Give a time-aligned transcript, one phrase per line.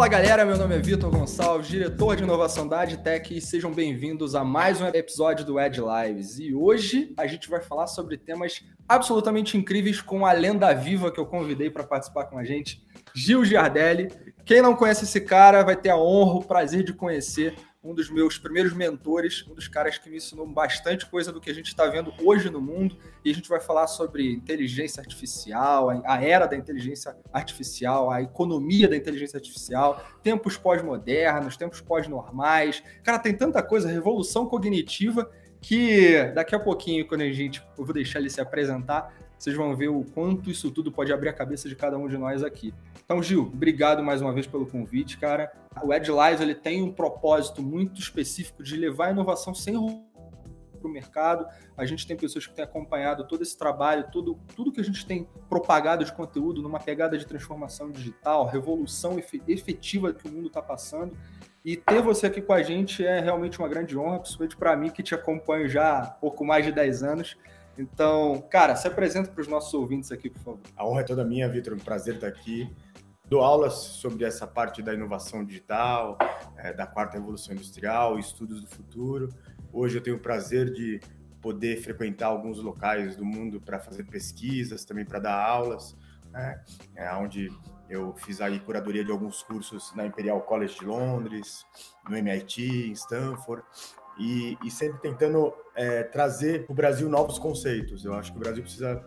[0.00, 4.34] Fala galera, meu nome é Vitor Gonçalves, diretor de inovação da AdTech e sejam bem-vindos
[4.34, 6.38] a mais um episódio do Ed Lives.
[6.38, 11.20] E hoje a gente vai falar sobre temas absolutamente incríveis com a lenda viva que
[11.20, 12.82] eu convidei para participar com a gente,
[13.14, 14.08] Gil Giardelli.
[14.46, 18.10] Quem não conhece esse cara vai ter a honra, o prazer de conhecer um dos
[18.10, 21.68] meus primeiros mentores, um dos caras que me ensinou bastante coisa do que a gente
[21.68, 22.96] está vendo hoje no mundo.
[23.24, 28.86] E a gente vai falar sobre inteligência artificial, a era da inteligência artificial, a economia
[28.86, 32.82] da inteligência artificial, tempos pós-modernos, tempos pós-normais.
[33.02, 37.62] Cara, tem tanta coisa, revolução cognitiva, que daqui a pouquinho, quando a gente.
[37.78, 41.30] Eu vou deixar ele se apresentar, vocês vão ver o quanto isso tudo pode abrir
[41.30, 42.74] a cabeça de cada um de nós aqui.
[43.02, 45.50] Então, Gil, obrigado mais uma vez pelo convite, cara.
[45.82, 49.74] O Ed Live ele tem um propósito muito específico de levar a inovação sem
[50.78, 51.46] para o mercado.
[51.74, 55.06] A gente tem pessoas que têm acompanhado todo esse trabalho, tudo, tudo que a gente
[55.06, 60.60] tem propagado de conteúdo numa pegada de transformação digital, revolução efetiva que o mundo está
[60.60, 61.16] passando.
[61.64, 64.90] E ter você aqui com a gente é realmente uma grande honra, principalmente para mim
[64.90, 67.36] que te acompanho já há pouco mais de 10 anos.
[67.80, 70.60] Então, cara, se apresenta para os nossos ouvintes aqui, por favor.
[70.76, 71.72] A honra é toda minha, Vitor.
[71.72, 72.70] Um prazer estar aqui.
[73.26, 76.18] Dou aulas sobre essa parte da inovação digital,
[76.58, 79.30] é, da quarta revolução industrial, estudos do futuro.
[79.72, 81.00] Hoje eu tenho o prazer de
[81.40, 85.96] poder frequentar alguns locais do mundo para fazer pesquisas, também para dar aulas,
[86.30, 86.62] né?
[86.94, 87.48] é, onde
[87.88, 91.64] eu fiz aí curadoria de alguns cursos na Imperial College de Londres,
[92.08, 93.64] no MIT, em Stanford,
[94.20, 98.04] e, e sempre tentando é, trazer para o Brasil novos conceitos.
[98.04, 99.02] Eu acho que o Brasil precisa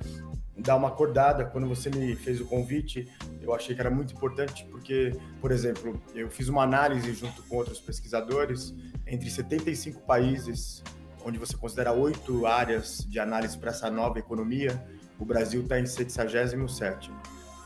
[0.57, 1.45] dar uma acordada.
[1.45, 3.07] Quando você me fez o convite,
[3.39, 7.57] eu achei que era muito importante, porque, por exemplo, eu fiz uma análise junto com
[7.57, 8.73] outros pesquisadores
[9.05, 10.83] entre 75 países,
[11.23, 14.83] onde você considera oito áreas de análise para essa nova economia.
[15.19, 17.11] O Brasil está em 77.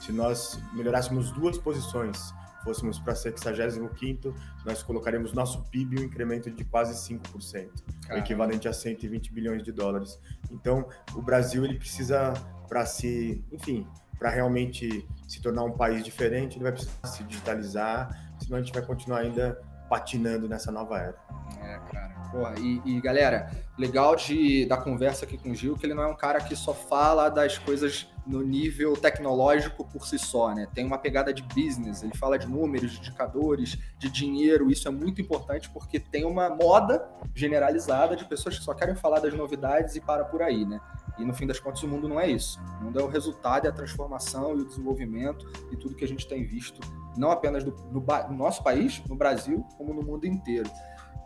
[0.02, 2.34] Se nós melhorássemos duas posições
[2.68, 7.70] fôssemos para 65, nós colocaremos nosso PIB um incremento de quase 5%,
[8.10, 10.20] o equivalente a 120 bilhões de dólares.
[10.52, 10.86] Então,
[11.16, 12.34] o Brasil ele precisa
[12.68, 13.88] para se, enfim,
[14.20, 18.74] para realmente se tornar um país diferente, ele vai precisar se digitalizar, senão a gente
[18.74, 19.58] vai continuar ainda
[19.90, 21.16] patinando nessa nova era.
[21.62, 22.14] É, cara.
[22.30, 26.04] Porra, e, e, galera, legal de, da conversa aqui com o Gil, que ele não
[26.04, 30.68] é um cara que só fala das coisas no nível tecnológico por si só, né?
[30.74, 34.92] Tem uma pegada de business, ele fala de números, de indicadores, de dinheiro, isso é
[34.92, 39.96] muito importante porque tem uma moda generalizada de pessoas que só querem falar das novidades
[39.96, 40.80] e para por aí, né?
[41.18, 42.60] E no fim das contas o mundo não é isso.
[42.80, 46.08] O mundo é o resultado, é a transformação e o desenvolvimento e tudo que a
[46.08, 46.82] gente tem visto,
[47.16, 50.70] não apenas do, no, no nosso país, no Brasil, como no mundo inteiro.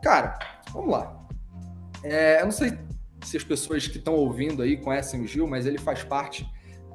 [0.02, 0.38] Cara,
[0.72, 1.20] vamos lá.
[2.04, 2.78] É, eu não sei
[3.24, 6.50] se as pessoas que estão ouvindo aí conhecem o Gil, mas ele faz parte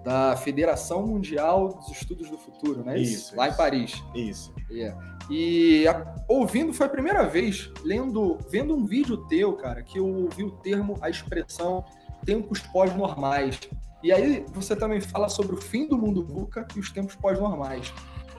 [0.06, 2.96] da Federação Mundial dos Estudos do Futuro, né?
[2.96, 4.04] Isso, isso lá em Paris.
[4.14, 4.54] Isso.
[4.70, 4.96] Yeah.
[4.96, 5.16] É.
[5.28, 10.06] E a, ouvindo, foi a primeira vez, lendo, vendo um vídeo teu, cara, que eu
[10.06, 11.84] ouvi o termo, a expressão
[12.24, 13.58] tempos pós-normais.
[14.00, 17.92] E aí você também fala sobre o fim do mundo VUCA e os tempos pós-normais.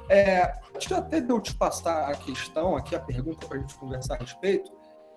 [0.09, 0.53] É,
[0.95, 4.19] até de eu te passar a questão aqui, a pergunta para a gente conversar a
[4.19, 4.71] respeito,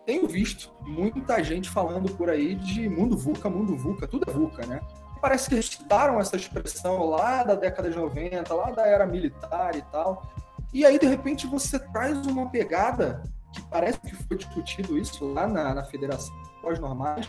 [0.04, 4.66] tenho visto muita gente falando por aí de mundo VUCA, mundo VUCA, tudo é VUCA,
[4.66, 4.80] né?
[5.20, 9.82] Parece que citaram essa expressão lá da década de 90, lá da era militar e
[9.82, 10.32] tal.
[10.72, 13.22] E aí, de repente, você traz uma pegada
[13.52, 17.28] que parece que foi discutido isso lá na, na Federação Pós-Normais.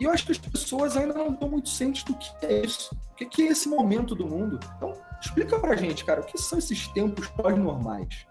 [0.00, 2.96] E eu acho que as pessoas ainda não estão muito cientes do que é isso.
[3.12, 4.58] O que é esse momento do mundo.
[4.76, 8.26] Então, explica pra gente, cara, o que são esses tempos pós-normais?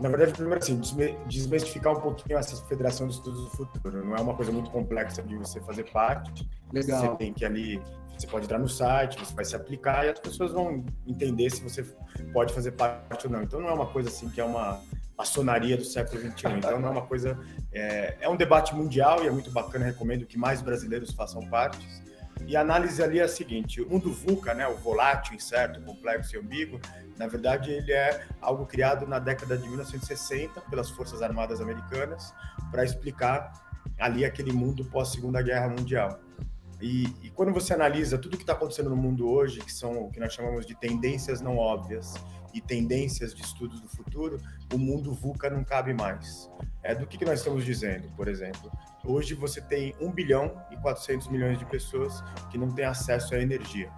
[0.00, 0.80] Na verdade, primeiro assim,
[1.26, 4.04] desmistificar um pouquinho essa Federação de Estudos do Futuro.
[4.04, 6.48] Não é uma coisa muito complexa de você fazer parte.
[6.72, 7.00] Legal.
[7.00, 7.80] Você tem que ali,
[8.18, 11.62] você pode entrar no site, você vai se aplicar e as pessoas vão entender se
[11.62, 11.84] você
[12.32, 13.42] pode fazer parte ou não.
[13.42, 14.80] Então não é uma coisa assim que é uma
[15.16, 16.48] maçonaria do século XXI.
[16.58, 17.38] Então não é uma coisa,
[17.72, 19.84] é, é um debate mundial e é muito bacana.
[19.84, 21.86] Recomendo que mais brasileiros façam parte.
[22.46, 26.36] E a análise ali é a seguinte: o mundo VUCA, né, o volátil, incerto, complexo
[26.36, 26.80] e ambíguo,
[27.16, 32.34] na verdade, ele é algo criado na década de 1960 pelas Forças Armadas Americanas
[32.70, 33.52] para explicar
[33.98, 36.18] ali aquele mundo pós Segunda Guerra Mundial.
[36.80, 40.10] E, e, quando você analisa tudo que está acontecendo no mundo hoje, que são o
[40.10, 42.14] que nós chamamos de tendências não óbvias
[42.54, 44.40] e tendências de estudos do futuro,
[44.72, 46.48] o mundo VUCA não cabe mais.
[46.82, 48.70] É do que, que nós estamos dizendo, por exemplo.
[49.04, 53.38] Hoje você tem 1 bilhão e 400 milhões de pessoas que não têm acesso à
[53.40, 53.90] energia.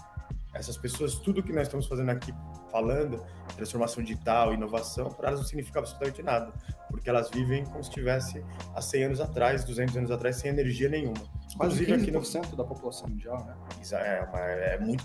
[0.57, 2.33] Essas pessoas, tudo que nós estamos fazendo aqui
[2.71, 3.23] falando,
[3.57, 6.53] transformação digital, inovação, para elas não significa absolutamente nada,
[6.91, 8.45] porque elas vivem como se estivesse
[8.75, 11.23] há 100 anos atrás, 200 anos atrás, sem energia nenhuma.
[11.55, 12.21] Inclusive aqui no...
[12.57, 13.55] da população mundial, né?
[13.93, 15.05] É, é muito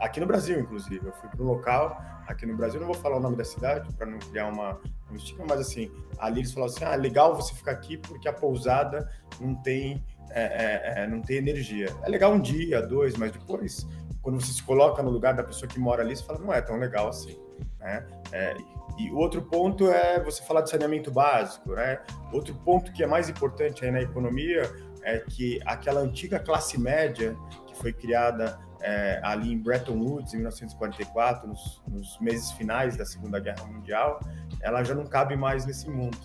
[0.00, 1.06] aqui no Brasil, inclusive.
[1.06, 3.92] Eu fui para um local aqui no Brasil, não vou falar o nome da cidade
[3.94, 4.80] para não criar uma
[5.10, 8.32] um estigma, mas assim, ali eles falaram assim: ah, legal você ficar aqui porque a
[8.32, 9.10] pousada
[9.40, 11.94] não tem é, é, é, não tem energia.
[12.02, 13.86] É legal um dia, dois, mas depois,
[14.28, 16.60] quando você se coloca no lugar da pessoa que mora ali, você fala, não é
[16.60, 17.40] tão legal assim.
[17.80, 18.06] Né?
[18.30, 18.54] É,
[18.98, 21.70] e outro ponto é você falar de saneamento básico.
[21.70, 21.98] Né?
[22.30, 24.70] Outro ponto que é mais importante aí na economia
[25.02, 27.34] é que aquela antiga classe média
[27.66, 33.06] que foi criada é, ali em Bretton Woods, em 1944, nos, nos meses finais da
[33.06, 34.20] Segunda Guerra Mundial,
[34.60, 36.18] ela já não cabe mais nesse mundo.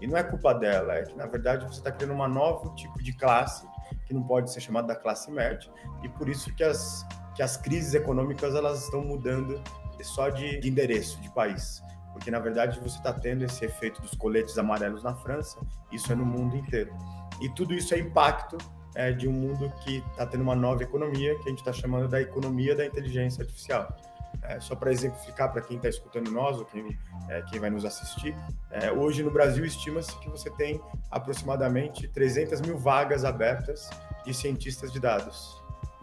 [0.00, 3.02] E não é culpa dela, é que na verdade você está criando um novo tipo
[3.02, 3.68] de classe
[4.06, 5.70] que não pode ser chamada da classe média
[6.02, 9.60] e por isso que as, que as crises econômicas elas estão mudando
[10.02, 11.82] só de, de endereço, de país.
[12.12, 15.58] Porque na verdade você está tendo esse efeito dos coletes amarelos na França,
[15.92, 16.92] isso é no mundo inteiro.
[17.40, 18.58] E tudo isso é impacto
[18.94, 22.08] é, de um mundo que está tendo uma nova economia que a gente está chamando
[22.08, 23.94] da economia da inteligência artificial.
[24.42, 26.98] É, só para exemplificar para quem está escutando nós ou quem,
[27.28, 28.34] é, quem vai nos assistir,
[28.70, 30.80] é, hoje no Brasil estima-se que você tem
[31.10, 33.90] aproximadamente 300 mil vagas abertas
[34.24, 35.59] de cientistas de dados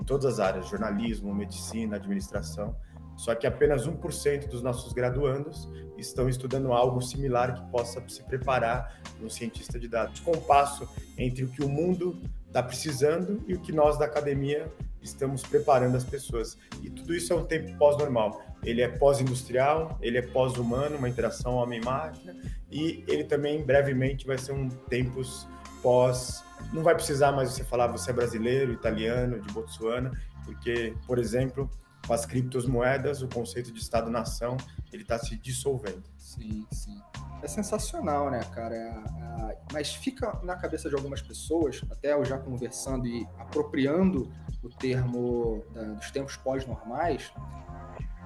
[0.08, 2.76] todas as áreas, jornalismo, medicina, administração.
[3.18, 5.68] Só que apenas 1% dos nossos graduandos
[5.98, 10.20] estão estudando algo similar que possa se preparar no cientista de dados.
[10.22, 10.88] Compasso
[11.18, 14.72] entre o que o mundo está precisando e o que nós da academia
[15.02, 16.58] estamos preparando as pessoas.
[16.84, 18.42] E tudo isso é um tempo pós-normal.
[18.64, 22.36] Ele é pós-industrial, ele é pós-humano, uma interação homem-máquina,
[22.72, 25.48] e ele também brevemente vai ser um tempos
[25.82, 26.44] pós.
[26.74, 30.12] Não vai precisar mais você falar você é brasileiro, italiano, de Botsuana,
[30.44, 31.70] porque, por exemplo,
[32.06, 34.58] com as criptomoedas, o conceito de Estado-nação
[34.92, 36.04] ele está se dissolvendo.
[36.18, 37.02] Sim, sim.
[37.42, 38.76] É sensacional, né, cara?
[38.76, 44.32] É, é, mas fica na cabeça de algumas pessoas, até eu já conversando e apropriando
[44.64, 47.32] o termo da, dos tempos pós-normais,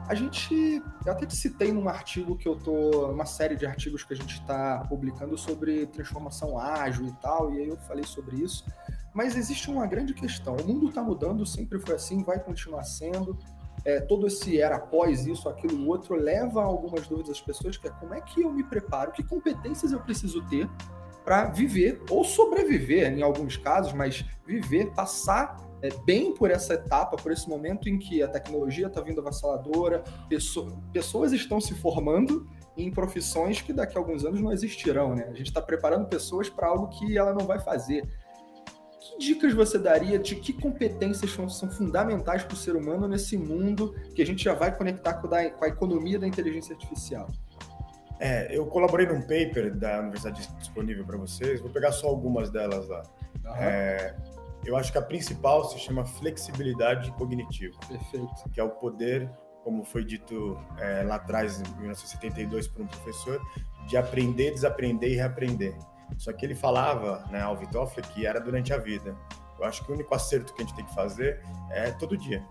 [0.08, 4.04] a gente, eu até te citei num artigo que eu tô, uma série de artigos
[4.04, 8.38] que a gente está publicando sobre transformação ágil e tal, e aí eu falei sobre
[8.38, 8.66] isso.
[9.14, 10.56] Mas existe uma grande questão.
[10.56, 13.38] O mundo está mudando, sempre foi assim, vai continuar sendo.
[13.84, 17.88] É, todo esse era após isso, aquilo, outro, leva a algumas dúvidas às pessoas, que
[17.88, 20.70] é como é que eu me preparo, que competências eu preciso ter
[21.24, 27.18] para viver ou sobreviver em alguns casos, mas viver, passar é, bem por essa etapa,
[27.18, 32.48] por esse momento em que a tecnologia está vindo avassaladora, pessoa, pessoas estão se formando
[32.78, 35.26] em profissões que daqui a alguns anos não existirão, né?
[35.30, 38.08] A gente está preparando pessoas para algo que ela não vai fazer.
[39.00, 43.96] Que dicas você daria de que competências são, fundamentais para o ser humano nesse mundo
[44.16, 45.34] que a gente já vai conectar com
[45.66, 47.28] a economia da inteligência artificial?
[48.20, 52.88] É, eu colaborei num paper da universidade disponível para vocês, vou pegar só algumas delas
[52.88, 53.02] lá.
[53.44, 53.56] Uhum.
[53.56, 54.16] É,
[54.66, 57.78] eu acho que a principal se chama flexibilidade cognitiva.
[57.88, 58.50] Perfeito.
[58.54, 59.30] Que é o poder,
[59.64, 63.42] como foi dito é, lá atrás, em 1972, por um professor,
[63.88, 65.78] de aprender, desaprender e reaprender.
[66.18, 69.16] Só que ele falava, né, Alvin Toffler, que era durante a vida.
[69.58, 71.42] Eu acho que o único acerto que a gente tem que fazer
[71.72, 72.46] é todo dia.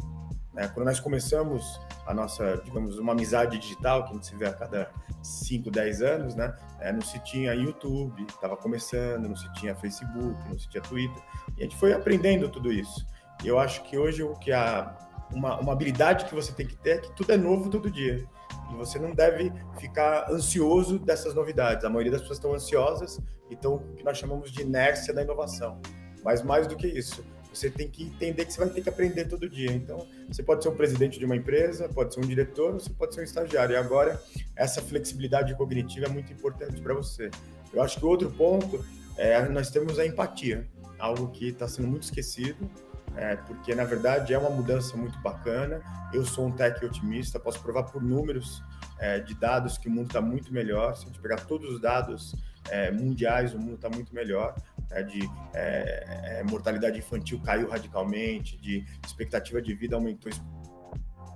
[0.60, 0.70] Né?
[0.74, 4.52] Quando nós começamos a nossa, digamos, uma amizade digital, que a gente se vê a
[4.52, 4.90] cada
[5.22, 6.54] 5, 10 anos, né?
[6.78, 11.22] É, não se tinha YouTube, estava começando, não se tinha Facebook, não se tinha Twitter.
[11.56, 13.06] E a gente foi aprendendo tudo isso.
[13.42, 14.94] E eu acho que hoje o que a,
[15.32, 18.22] uma, uma habilidade que você tem que ter é que tudo é novo todo dia.
[18.70, 21.86] E você não deve ficar ansioso dessas novidades.
[21.86, 23.18] A maioria das pessoas estão ansiosas
[23.48, 25.80] e estão o que nós chamamos de inércia da inovação.
[26.22, 29.26] Mas mais do que isso, você tem que entender que você vai ter que aprender
[29.26, 29.72] todo dia.
[29.72, 33.14] Então, você pode ser um presidente de uma empresa, pode ser um diretor, você pode
[33.14, 33.74] ser um estagiário.
[33.74, 34.20] E agora,
[34.56, 37.30] essa flexibilidade cognitiva é muito importante para você.
[37.72, 38.84] Eu acho que outro ponto
[39.16, 40.66] é nós temos a empatia,
[40.98, 42.70] algo que está sendo muito esquecido,
[43.16, 45.82] é, porque na verdade é uma mudança muito bacana.
[46.12, 48.62] Eu sou um tech otimista, posso provar por números
[48.98, 50.96] é, de dados que o mundo está muito melhor.
[50.96, 52.34] Se a gente pegar todos os dados
[52.68, 54.54] é, mundiais, o mundo está muito melhor
[54.90, 55.20] né, de
[55.54, 60.30] é, é, mortalidade infantil caiu radicalmente, de expectativa de vida aumentou,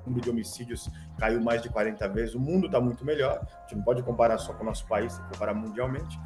[0.06, 3.76] número de homicídios caiu mais de 40 vezes, o mundo está muito melhor, a gente
[3.76, 6.18] não pode comparar só com o nosso país, tem que comparar mundialmente.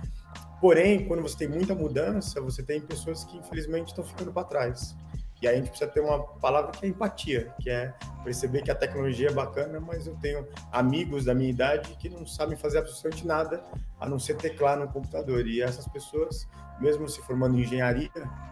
[0.61, 4.97] Porém, quando você tem muita mudança, você tem pessoas que infelizmente estão ficando para trás.
[5.40, 8.71] E aí a gente precisa ter uma palavra que é empatia, que é perceber que
[8.71, 12.78] a tecnologia é bacana, mas eu tenho amigos da minha idade que não sabem fazer
[12.78, 13.62] absolutamente nada
[14.00, 15.47] a não ser teclar no computador.
[15.47, 16.49] E essas pessoas,
[16.80, 18.11] mesmo se formando em engenharia,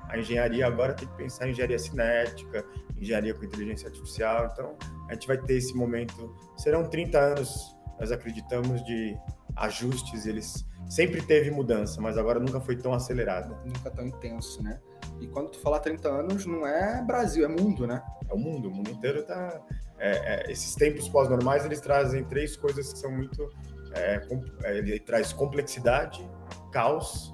[0.09, 2.64] a engenharia agora tem que pensar em engenharia cinética,
[2.97, 4.49] engenharia com inteligência artificial.
[4.52, 4.76] Então,
[5.09, 6.35] a gente vai ter esse momento.
[6.57, 9.16] Serão 30 anos, nós acreditamos, de
[9.56, 13.56] ajustes, eles sempre teve mudança, mas agora nunca foi tão acelerada.
[13.64, 14.78] Nunca tão intenso, né?
[15.20, 18.02] E quando tu fala 30 anos, não é Brasil, é mundo, né?
[18.28, 19.60] É o mundo, o mundo inteiro tá.
[19.98, 20.10] É,
[20.48, 23.50] é, esses tempos pós-normais eles trazem três coisas que são muito.
[23.94, 24.20] É,
[24.64, 26.28] é, ele traz complexidade,
[26.70, 27.32] caos,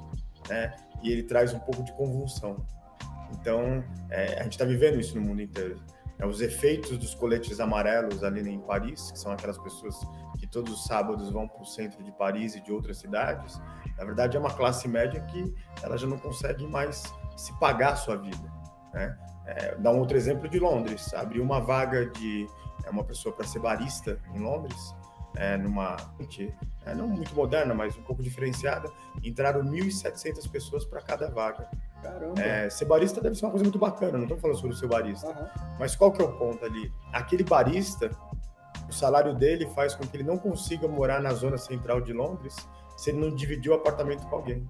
[0.48, 0.74] né?
[1.02, 2.64] E ele traz um pouco de convulsão.
[3.32, 5.80] Então, é, a gente está vivendo isso no mundo inteiro.
[6.18, 9.96] É, os efeitos dos coletes amarelos ali em Paris, que são aquelas pessoas
[10.52, 13.60] todos os sábados vão para o centro de Paris e de outras cidades,
[13.96, 17.02] na verdade é uma classe média que ela já não consegue mais
[17.36, 18.52] se pagar a sua vida.
[18.92, 19.18] Né?
[19.46, 21.12] É, dá um outro exemplo de Londres.
[21.14, 22.46] Abriu uma vaga de
[22.84, 24.94] é, uma pessoa para ser barista em Londres,
[25.36, 25.96] é, numa
[26.84, 28.90] é, não muito moderna, mas um pouco diferenciada.
[29.22, 31.68] Entraram 1.700 pessoas para cada vaga.
[32.02, 32.40] Caramba.
[32.40, 34.88] É, ser barista deve ser uma coisa muito bacana, não estou falando sobre o seu
[34.88, 35.28] barista.
[35.28, 35.76] Uhum.
[35.78, 36.92] Mas qual que é o ponto ali?
[37.12, 38.10] Aquele barista,
[38.92, 42.54] o salário dele faz com que ele não consiga morar na zona central de Londres
[42.94, 44.68] se ele não dividir o apartamento com alguém.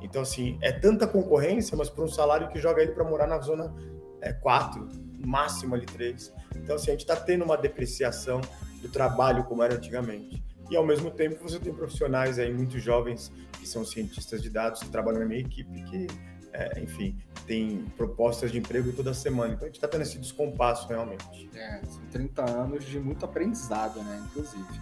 [0.00, 3.38] Então, assim, é tanta concorrência, mas por um salário que joga ele para morar na
[3.38, 3.74] zona
[4.22, 4.88] é, 4,
[5.24, 6.32] máximo ali 3.
[6.56, 8.40] Então, assim, a gente está tendo uma depreciação
[8.80, 10.42] do trabalho como era antigamente.
[10.70, 14.82] E, ao mesmo tempo, você tem profissionais aí muito jovens que são cientistas de dados
[14.82, 16.06] que trabalham na minha equipe que
[16.52, 17.16] é, enfim,
[17.46, 19.54] tem propostas de emprego toda semana.
[19.54, 21.50] Então a gente está tendo esse descompasso realmente.
[21.54, 24.22] É, são 30 anos de muito aprendizado, né?
[24.30, 24.80] Inclusive.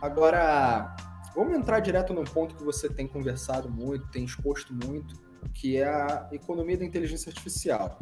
[0.00, 0.94] Agora,
[1.34, 5.14] vamos entrar direto num ponto que você tem conversado muito, tem exposto muito,
[5.52, 7.98] que é a economia da inteligência artificial.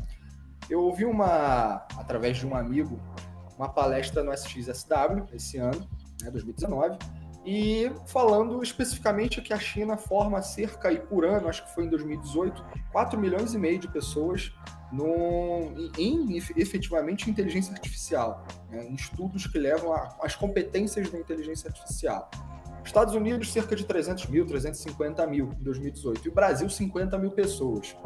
[0.69, 3.01] Eu ouvi uma, através de um amigo,
[3.57, 5.89] uma palestra no SXSW esse ano,
[6.23, 6.99] né, 2019,
[7.47, 11.89] e falando especificamente que a China forma cerca, e por ano, acho que foi em
[11.89, 14.53] 2018, 4 milhões e meio de pessoas
[14.91, 22.29] no, em, efetivamente inteligência artificial, né, em estudos que levam às competências da inteligência artificial.
[22.85, 27.31] Estados Unidos, cerca de 300 mil, 350 mil em 2018, e o Brasil, 50 mil
[27.31, 27.97] pessoas.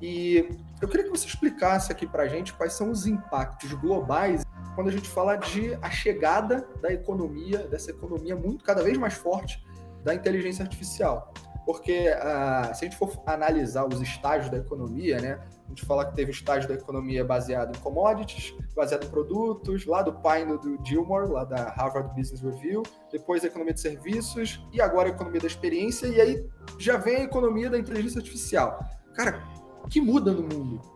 [0.00, 0.48] E
[0.80, 4.41] eu queria que você explicasse aqui para a gente quais são os impactos globais
[4.74, 9.14] quando a gente fala de a chegada da economia, dessa economia muito cada vez mais
[9.14, 9.64] forte
[10.02, 11.32] da inteligência artificial.
[11.64, 16.04] Porque uh, se a gente for analisar os estágios da economia, né, a gente fala
[16.04, 20.58] que teve o estágio da economia baseado em commodities, baseado em produtos, lá do painel
[20.58, 25.12] do Gilmore, lá da Harvard Business Review, depois a economia de serviços e agora a
[25.12, 28.84] economia da experiência, e aí já vem a economia da inteligência artificial.
[29.14, 29.40] Cara,
[29.84, 30.91] o que muda no mundo?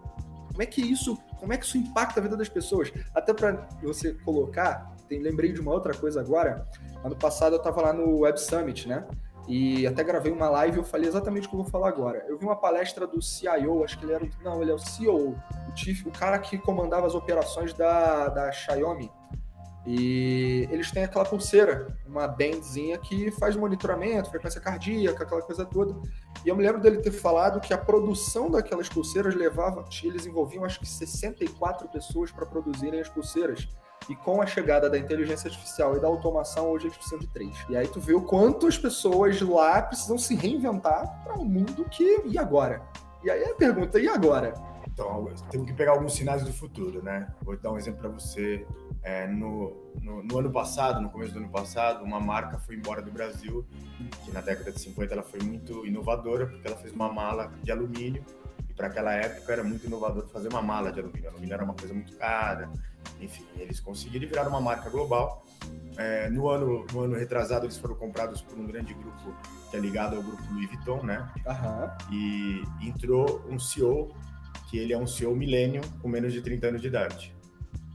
[0.57, 2.91] Como é que isso como é que isso impacta a vida das pessoas?
[3.15, 6.65] Até para você colocar, tem, lembrei de uma outra coisa agora.
[7.05, 9.07] Ano passado eu estava lá no Web Summit, né?
[9.47, 12.25] E até gravei uma live e eu falei exatamente o que eu vou falar agora.
[12.27, 14.29] Eu vi uma palestra do CIO, acho que ele era.
[14.43, 18.51] Não, ele é o CEO, o, chief, o cara que comandava as operações da, da
[18.51, 19.11] Xiaomi.
[19.87, 25.95] E eles têm aquela pulseira, uma bandzinha que faz monitoramento, frequência cardíaca, aquela coisa toda.
[26.45, 30.65] E eu me lembro dele ter falado que a produção daquelas pulseiras levava, eles envolviam
[30.65, 33.69] acho que 64 pessoas para produzirem as pulseiras.
[34.09, 37.57] E com a chegada da inteligência artificial e da automação, hoje eles precisam de três.
[37.69, 41.85] E aí tu vê o quanto as pessoas lá precisam se reinventar para um mundo
[41.91, 42.23] que.
[42.25, 42.83] E agora?
[43.25, 44.55] E aí a pergunta, e agora?
[44.97, 47.29] Então, temos que pegar alguns sinais do futuro, né?
[47.43, 48.67] Vou dar um exemplo para você
[49.03, 53.03] é, no, no, no, ano passado, no começo do ano passado, uma marca foi embora
[53.03, 53.67] do Brasil,
[54.25, 57.71] que na década de 50 ela foi muito inovadora, porque ela fez uma mala de
[57.71, 58.25] alumínio,
[58.71, 61.29] e para aquela época era muito inovador fazer uma mala de alumínio.
[61.29, 62.71] alumínio era uma coisa muito cara,
[63.21, 65.45] enfim, eles conseguiram virar uma marca global.
[65.99, 69.35] É, no, ano, no ano retrasado, eles foram comprados por um grande grupo
[69.71, 71.31] que é ligado ao grupo Louis Vuitton, né?
[71.47, 72.15] Uhum.
[72.15, 74.15] E entrou um CEO,
[74.67, 77.35] que ele é um CEO milênio, com menos de 30 anos de idade.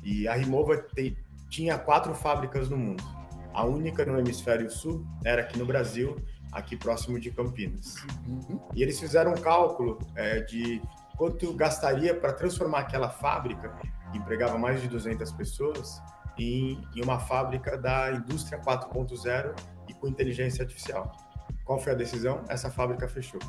[0.03, 1.17] E a Rimova te,
[1.49, 3.03] tinha quatro fábricas no mundo.
[3.53, 6.15] A única no hemisfério sul era aqui no Brasil,
[6.51, 7.95] aqui próximo de Campinas.
[8.27, 8.59] Uhum.
[8.73, 10.81] E eles fizeram um cálculo é, de
[11.17, 13.77] quanto gastaria para transformar aquela fábrica,
[14.11, 16.01] que empregava mais de 200 pessoas,
[16.37, 19.53] em, em uma fábrica da indústria 4.0
[19.87, 21.11] e com inteligência artificial.
[21.63, 22.43] Qual foi a decisão?
[22.47, 23.39] Essa fábrica fechou.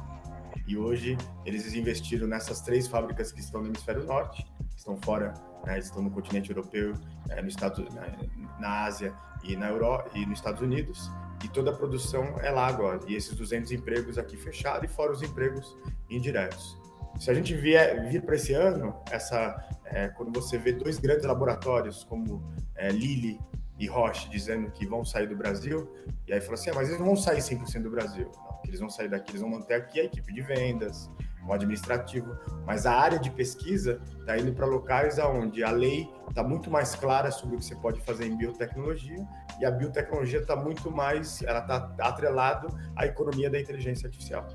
[0.66, 5.34] E hoje eles investiram nessas três fábricas que estão no hemisfério norte, que estão fora
[5.64, 6.94] né, estão no continente europeu,
[7.28, 11.10] é, no estado, na, na Ásia e na Europa e nos Estados Unidos,
[11.44, 13.00] e toda a produção é lá agora.
[13.06, 15.76] E esses 200 empregos aqui fechados e fora os empregos
[16.08, 16.78] indiretos.
[17.18, 21.24] Se a gente vier vir para esse ano, essa é, quando você vê dois grandes
[21.24, 22.42] laboratórios como
[22.74, 23.38] é, Lilly
[23.78, 25.92] e Roche dizendo que vão sair do Brasil,
[26.26, 28.30] e aí falou assim, ah, mas eles não vão sair 100% do Brasil.
[28.36, 31.10] Não, eles vão sair daqui, eles vão manter aqui a equipe de vendas,
[31.46, 36.42] o administrativo, mas a área de pesquisa está indo para locais onde a lei está
[36.42, 39.26] muito mais clara sobre o que você pode fazer em biotecnologia
[39.60, 44.46] e a biotecnologia está muito mais, ela está atrelado à economia da inteligência artificial.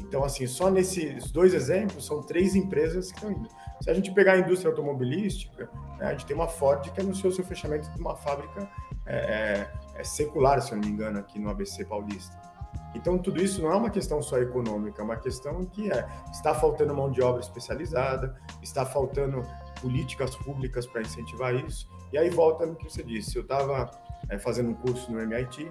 [0.00, 3.48] Então, assim, só nesses dois exemplos, são três empresas que estão indo.
[3.80, 7.32] Se a gente pegar a indústria automobilística, né, a gente tem uma Ford que anunciou
[7.32, 8.68] seu fechamento de uma fábrica
[9.04, 12.45] é, é, é secular, se eu não me engano, aqui no ABC Paulista.
[12.96, 16.54] Então, tudo isso não é uma questão só econômica, é uma questão que é, está
[16.54, 19.42] faltando mão de obra especializada, está faltando
[19.80, 21.88] políticas públicas para incentivar isso.
[22.10, 23.36] E aí volta no que você disse.
[23.36, 23.90] Eu estava
[24.30, 25.70] é, fazendo um curso no MIT,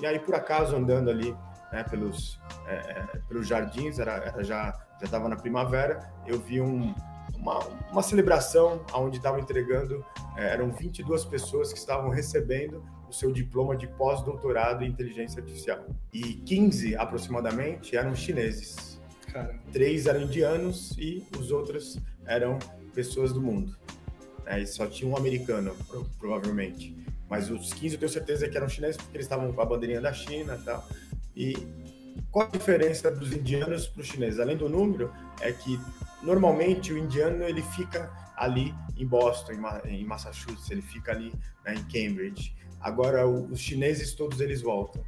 [0.00, 1.34] e aí, por acaso, andando ali
[1.72, 6.94] né, pelos, é, pelos jardins, era, era já estava na primavera, eu vi um,
[7.34, 7.58] uma,
[7.90, 10.04] uma celebração onde estavam entregando,
[10.36, 15.86] eram 22 pessoas que estavam recebendo o seu diploma de pós-doutorado em inteligência artificial.
[16.12, 19.00] E 15 aproximadamente eram chineses.
[19.72, 22.58] Três eram indianos e os outros eram
[22.94, 23.76] pessoas do mundo.
[24.46, 25.74] É, e só tinha um americano,
[26.18, 26.96] provavelmente.
[27.28, 30.00] Mas os 15 eu tenho certeza que eram chineses porque eles estavam com a bandeirinha
[30.00, 30.88] da China e tal.
[31.34, 31.54] E
[32.30, 34.38] qual a diferença dos indianos para os chineses?
[34.38, 35.78] Além do número, é que
[36.22, 39.52] normalmente o indiano ele fica ali em Boston,
[39.84, 41.32] em Massachusetts, ele fica ali
[41.64, 42.54] né, em Cambridge.
[42.86, 45.02] Agora, os chineses, todos eles voltam.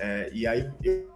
[0.00, 1.08] É, e aí, eu,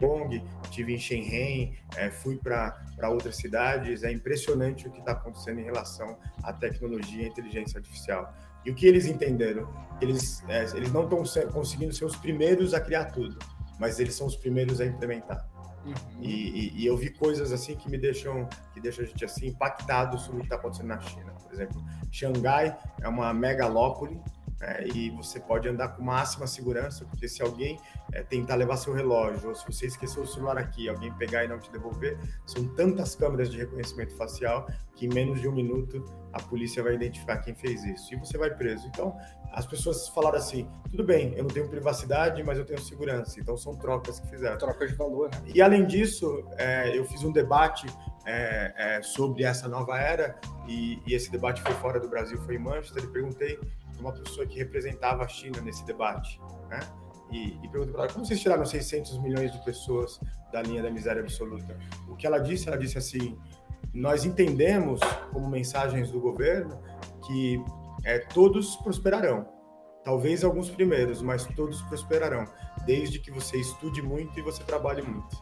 [0.00, 2.74] Hong tive em Shenzhen, é, fui para
[3.10, 4.02] outras cidades.
[4.02, 8.34] É impressionante o que está acontecendo em relação à tecnologia e inteligência artificial.
[8.64, 9.70] E o que eles entenderam?
[10.00, 13.38] Eles, é, eles não estão conseguindo ser os primeiros a criar tudo,
[13.78, 15.46] mas eles são os primeiros a implementar.
[15.84, 16.22] Uhum.
[16.22, 19.48] E, e, e, eu vi coisas assim que me deixam, que deixam a gente assim
[19.48, 21.32] impactado sobre o que está acontecendo na China.
[21.32, 24.18] Por exemplo, Xangai é uma megalópole
[24.60, 27.78] é, e você pode andar com máxima segurança, porque se alguém
[28.12, 31.48] é, tentar levar seu relógio, ou se você esqueceu o celular aqui, alguém pegar e
[31.48, 36.02] não te devolver, são tantas câmeras de reconhecimento facial que em menos de um minuto
[36.32, 38.86] a polícia vai identificar quem fez isso e você vai preso.
[38.88, 39.14] Então,
[39.52, 43.38] as pessoas falaram assim: tudo bem, eu não tenho privacidade, mas eu tenho segurança.
[43.38, 44.56] Então, são trocas que fizeram.
[44.56, 45.42] Trocas de valor, né?
[45.54, 47.86] E além disso, é, eu fiz um debate
[48.26, 50.34] é, sobre essa nova era
[50.66, 53.04] e, e, esse debate foi fora do Brasil, foi em Manchester.
[53.04, 53.58] E perguntei
[54.00, 56.80] uma pessoa que representava a China nesse debate, né?
[57.30, 60.20] E, e perguntei para ela, como vocês tiraram 600 milhões de pessoas
[60.52, 61.76] da linha da miséria absoluta?
[62.08, 63.36] O que ela disse, ela disse assim,
[63.92, 65.00] nós entendemos,
[65.32, 66.80] como mensagens do governo,
[67.26, 67.62] que
[68.04, 69.48] é, todos prosperarão.
[70.04, 72.46] Talvez alguns primeiros, mas todos prosperarão,
[72.84, 75.36] desde que você estude muito e você trabalhe muito.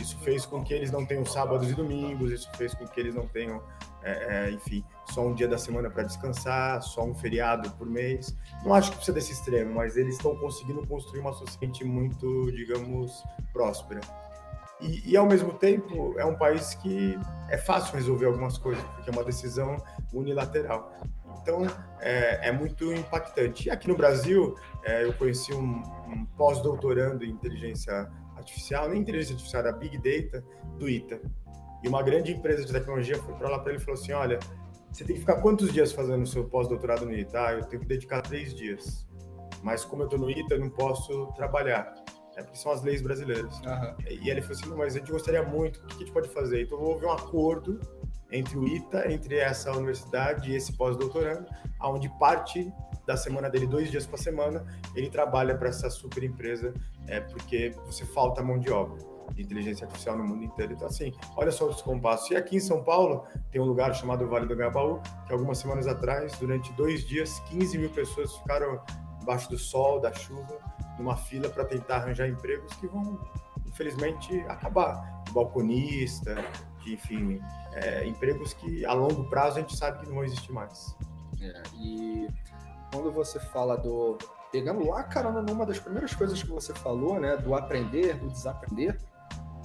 [0.00, 3.14] Isso fez com que eles não tenham sábados e domingos, isso fez com que eles
[3.14, 3.62] não tenham,
[4.02, 8.36] é, é, enfim, só um dia da semana para descansar, só um feriado por mês.
[8.64, 13.24] Não acho que precisa desse extremo, mas eles estão conseguindo construir uma sociedade muito, digamos,
[13.52, 14.00] próspera.
[14.80, 19.10] E, e, ao mesmo tempo é um país que é fácil resolver algumas coisas, porque
[19.10, 19.82] é uma decisão
[20.12, 20.92] unilateral.
[21.42, 21.66] Então
[21.98, 23.68] é, é muito impactante.
[23.68, 28.08] E aqui no Brasil, é, eu conheci um, um pós-doutorando em inteligência
[28.48, 30.44] artificial, nem inteligência artificial, era Big Data,
[30.78, 31.20] do ITA.
[31.82, 34.38] E uma grande empresa de tecnologia foi para lá para ele e falou assim: olha,
[34.90, 37.46] você tem que ficar quantos dias fazendo o seu pós-doutorado no ITA?
[37.46, 39.06] Ah, eu tenho que dedicar três dias.
[39.62, 41.94] Mas como eu estou no ITA, eu não posso trabalhar.
[42.36, 43.58] É porque são as leis brasileiras.
[43.60, 43.94] Uhum.
[44.08, 46.62] E ele falou assim: mas a gente gostaria muito, o que a gente pode fazer?
[46.62, 47.80] Então houve um acordo
[48.30, 51.46] entre o ITA, entre essa universidade e esse pós-doutorando,
[51.80, 52.72] onde parte
[53.06, 56.74] da semana dele, dois dias por semana, ele trabalha para essa super empresa,
[57.06, 58.98] é, porque você falta mão de obra
[59.34, 60.72] de inteligência artificial no mundo inteiro.
[60.72, 62.30] Então, assim, olha só os compassos.
[62.30, 65.86] E aqui em São Paulo, tem um lugar chamado Vale do Gabaú, que algumas semanas
[65.86, 68.80] atrás, durante dois dias, 15 mil pessoas ficaram
[69.22, 70.58] embaixo do sol, da chuva,
[70.98, 73.18] numa fila para tentar arranjar empregos que vão,
[73.66, 75.22] infelizmente, acabar.
[75.32, 76.36] Balconista,
[76.94, 77.40] enfim,
[77.72, 80.96] é, empregos que a longo prazo a gente sabe que não vão existir mais.
[81.40, 82.28] É, e
[82.92, 84.18] quando você fala do.
[84.50, 88.98] Pegando lá, caramba, numa das primeiras coisas que você falou, né, do aprender, do desaprender,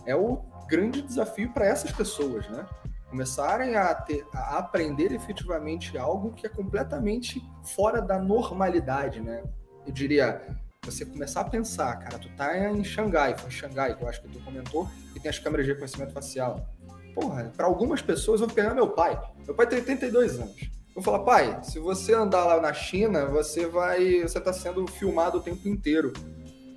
[0.05, 2.65] é o grande desafio para essas pessoas, né?
[3.09, 9.43] Começarem a, ter, a aprender efetivamente algo que é completamente fora da normalidade, né?
[9.86, 10.41] Eu diria,
[10.83, 14.21] você começar a pensar, cara, tu tá em Xangai, foi em Xangai que eu acho
[14.21, 16.67] que tu comentou, e tem as câmeras de reconhecimento facial.
[17.13, 19.19] Porra, para algumas pessoas, eu vou pegar meu pai.
[19.45, 20.62] Meu pai tem 82 anos.
[20.62, 24.21] Eu vou falar, pai, se você andar lá na China, você vai.
[24.21, 26.13] Você tá sendo filmado o tempo inteiro.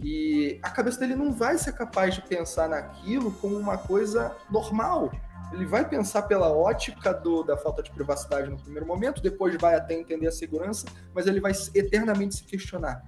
[0.03, 5.11] E a cabeça dele não vai ser capaz de pensar naquilo como uma coisa normal.
[5.53, 9.77] Ele vai pensar pela ótica do, da falta de privacidade no primeiro momento, depois vai
[9.77, 13.03] até entender a segurança, mas ele vai eternamente se questionar: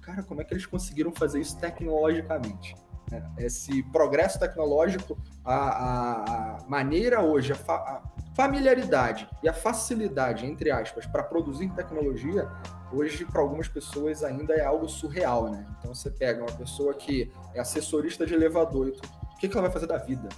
[0.00, 2.74] cara, como é que eles conseguiram fazer isso tecnologicamente?
[3.12, 3.22] Né?
[3.36, 8.02] Esse progresso tecnológico, a, a, maneira hoje, a, fa, a,
[8.34, 12.48] familiaridade e a facilidade, entre aspas, para produzir tecnologia,
[12.90, 15.66] hoje para algumas pessoas ainda é algo surreal, né?
[15.78, 18.94] Então você pega uma pessoa que é assessorista de elevador,
[19.34, 20.30] o que, que ela vai fazer da vida?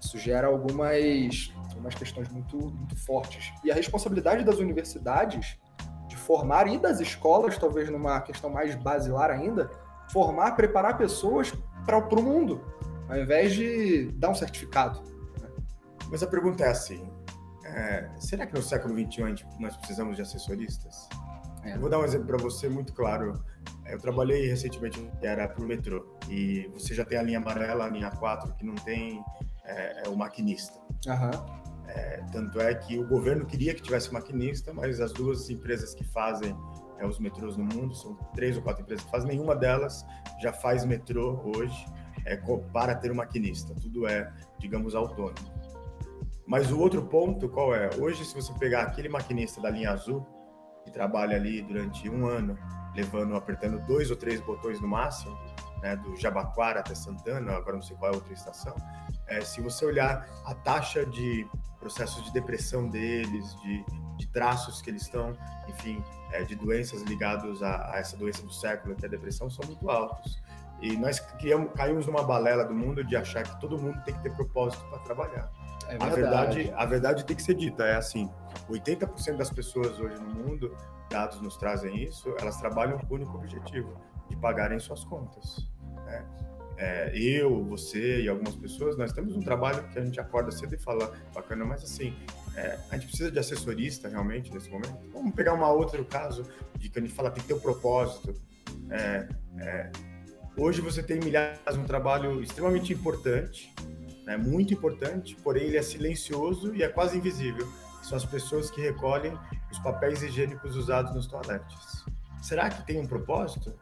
[0.00, 3.52] Isso gera algumas, algumas questões muito, muito fortes.
[3.64, 5.58] E a responsabilidade das universidades
[6.06, 9.70] de formar e das escolas, talvez numa questão mais basilar ainda,
[10.12, 11.52] formar, preparar pessoas
[11.84, 12.60] para o mundo,
[13.08, 15.00] ao invés de dar um certificado.
[15.40, 15.48] Né?
[16.10, 17.08] Mas a pergunta é assim:
[17.64, 21.08] é, será que no século XXI nós precisamos de assessoristas?
[21.62, 21.74] É.
[21.74, 23.42] Eu vou dar um exemplo para você muito claro.
[23.86, 27.88] Eu trabalhei recentemente, era para o metrô, e você já tem a linha amarela, a
[27.88, 29.22] linha 4, que não tem
[29.64, 30.78] é, é o maquinista.
[31.06, 31.62] Uhum.
[31.88, 36.04] É, tanto é que o governo queria que tivesse maquinista, mas as duas empresas que
[36.04, 36.56] fazem
[36.98, 40.04] é, os metrôs no mundo, são três ou quatro empresas que fazem, nenhuma delas
[40.40, 41.86] já faz metrô hoje
[42.24, 42.36] é,
[42.72, 43.74] para ter um maquinista.
[43.74, 45.34] Tudo é, digamos, autônomo.
[46.46, 47.88] Mas o outro ponto qual é?
[47.98, 50.26] Hoje, se você pegar aquele maquinista da linha azul,
[50.84, 52.58] que trabalha ali durante um ano,
[52.94, 55.36] levando, apertando dois ou três botões no máximo,
[55.80, 58.74] né, do Jabaquara até Santana, agora não sei qual é a outra estação,
[59.26, 61.46] é, se você olhar a taxa de
[61.82, 63.84] processos de depressão deles, de,
[64.16, 65.36] de traços que eles estão,
[65.68, 69.50] enfim, é, de doenças ligadas a, a, essa doença do século, que é a depressão,
[69.50, 70.40] são muito altos.
[70.80, 74.22] E nós criamos, caímos numa balela do mundo de achar que todo mundo tem que
[74.22, 75.50] ter propósito para trabalhar.
[75.88, 76.04] É verdade.
[76.04, 78.30] A verdade, a verdade tem que ser dita, é assim,
[78.70, 80.76] 80% das pessoas hoje no mundo,
[81.10, 83.92] dados nos trazem isso, elas trabalham com o único objetivo,
[84.28, 85.68] de pagarem suas contas.
[86.06, 86.24] Né?
[86.82, 90.74] É, eu, você e algumas pessoas, nós temos um trabalho que a gente acorda cedo
[90.74, 92.12] e fala, bacana, mas assim,
[92.56, 94.98] é, a gente precisa de assessorista realmente nesse momento.
[95.12, 96.44] Vamos pegar um outro caso
[96.76, 98.34] de que a gente fala tem que ter um propósito.
[98.90, 99.92] É, é,
[100.56, 103.72] hoje você tem milhares, um trabalho extremamente importante,
[104.26, 107.72] né, muito importante, porém ele é silencioso e é quase invisível.
[108.02, 109.38] São as pessoas que recolhem
[109.70, 112.04] os papéis higiênicos usados nos toaletes.
[112.42, 113.72] Será que tem um propósito?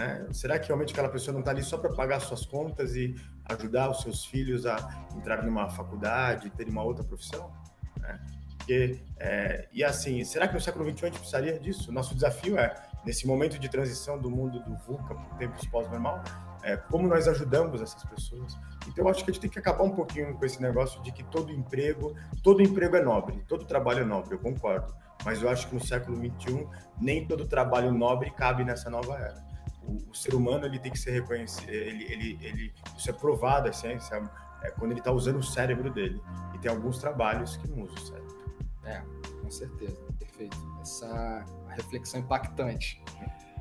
[0.00, 0.26] Né?
[0.32, 3.90] Será que realmente aquela pessoa não está ali só para pagar suas contas e ajudar
[3.90, 4.76] os seus filhos a
[5.14, 7.52] entrar numa faculdade, ter uma outra profissão?
[7.98, 8.18] Né?
[8.56, 11.92] Porque, é, e assim, será que no século XXI a gente precisaria disso?
[11.92, 16.22] Nosso desafio é, nesse momento de transição do mundo do VUCA para o tempo pós-normal,
[16.62, 18.56] é, como nós ajudamos essas pessoas.
[18.88, 21.12] Então, eu acho que a gente tem que acabar um pouquinho com esse negócio de
[21.12, 24.94] que todo emprego, todo emprego é nobre, todo trabalho é nobre, eu concordo.
[25.26, 26.66] Mas eu acho que no século XXI,
[26.98, 29.49] nem todo trabalho nobre cabe nessa nova era
[29.82, 33.68] o, o, ser humano ele tem que ser reconhecido, ele, ele, ele, isso é provado,
[33.68, 34.22] a ciência,
[34.62, 36.20] é quando ele está usando o cérebro dele.
[36.54, 38.40] E tem alguns trabalhos que não usam o cérebro.
[38.84, 39.02] É,
[39.42, 40.56] com certeza, perfeito.
[40.80, 43.02] Essa reflexão impactante.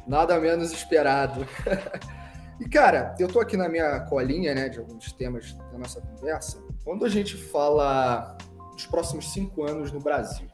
[0.07, 1.45] Nada menos esperado.
[2.59, 6.61] e, cara, eu tô aqui na minha colinha, né, de alguns temas da nossa conversa.
[6.83, 8.37] Quando a gente fala
[8.73, 10.47] dos próximos cinco anos no Brasil,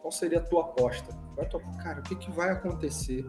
[0.00, 1.16] qual seria a tua aposta?
[1.36, 1.44] É.
[1.82, 3.24] Cara, o que, que vai acontecer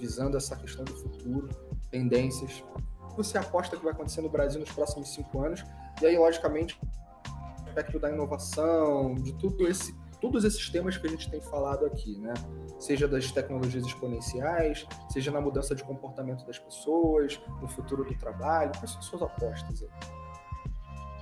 [0.00, 1.48] visando essa questão do futuro,
[1.90, 2.64] tendências.
[3.04, 5.62] O que você aposta que vai acontecer no Brasil nos próximos cinco anos?
[6.00, 11.10] E aí, logicamente, o aspecto da inovação, de tudo esse, todos esses temas que a
[11.10, 12.32] gente tem falado aqui, né?
[12.78, 18.72] Seja das tecnologias exponenciais, seja na mudança de comportamento das pessoas, no futuro do trabalho.
[18.78, 19.88] Quais são as suas apostas aí?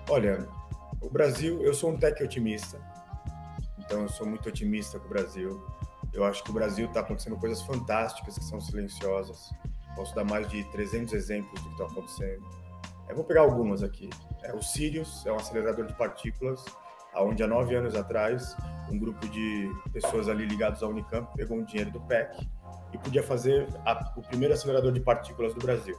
[0.09, 0.49] Olha,
[1.01, 2.81] o Brasil, eu sou um tech otimista,
[3.79, 5.63] então eu sou muito otimista com o Brasil.
[6.13, 9.51] Eu acho que o Brasil está acontecendo coisas fantásticas que são silenciosas.
[9.95, 12.45] Posso dar mais de 300 exemplos do que está acontecendo.
[13.09, 14.11] Eu vou pegar algumas aqui.
[14.43, 16.65] É, o Sirius é um acelerador de partículas,
[17.17, 18.57] onde há nove anos atrás,
[18.91, 22.47] um grupo de pessoas ali ligados à Unicamp pegou um dinheiro do PEC
[22.93, 25.97] e podia fazer a, o primeiro acelerador de partículas do Brasil.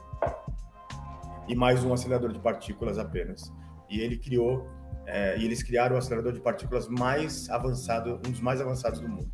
[1.48, 3.52] E mais um acelerador de partículas apenas.
[3.88, 4.68] E ele criou,
[5.06, 9.08] é, e eles criaram o acelerador de partículas mais avançado, um dos mais avançados do
[9.08, 9.30] mundo.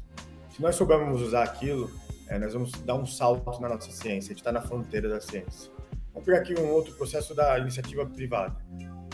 [0.57, 1.91] Se nós soubermos usar aquilo,
[2.29, 5.21] é, nós vamos dar um salto na nossa ciência, a gente está na fronteira da
[5.21, 5.71] ciência.
[6.15, 8.57] Vamos pegar aqui um outro processo da iniciativa privada.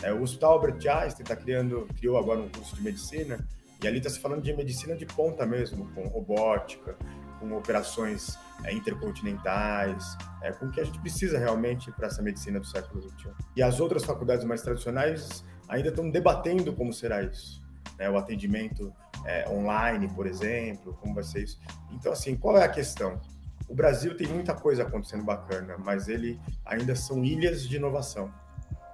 [0.01, 3.45] É, o Hospital Albert Einstein está criando, criou agora um curso de medicina,
[3.83, 6.95] e ali está se falando de medicina de ponta mesmo, com robótica,
[7.41, 12.57] com operações é, intercontinentais, é, com o que a gente precisa realmente para essa medicina
[12.57, 13.31] do século XXI.
[13.57, 17.61] E as outras faculdades mais tradicionais ainda estão debatendo como será isso.
[17.99, 18.93] Né, o atendimento
[19.25, 21.59] é, online, por exemplo, como vai ser isso.
[21.91, 23.19] Então, assim, qual é a questão?
[23.67, 28.31] O Brasil tem muita coisa acontecendo bacana, mas ele ainda são ilhas de inovação.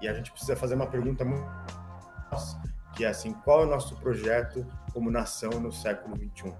[0.01, 1.47] E a gente precisa fazer uma pergunta muito
[2.95, 6.53] que é assim, qual é o nosso projeto como nação no século 21?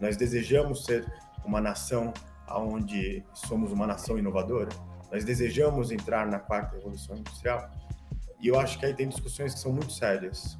[0.00, 1.10] Nós desejamos ser
[1.44, 2.12] uma nação
[2.48, 4.68] onde somos uma nação inovadora?
[5.10, 7.68] nós desejamos entrar na quarta revolução industrial.
[8.40, 10.56] E eu acho que aí tem discussões que são muito sérias.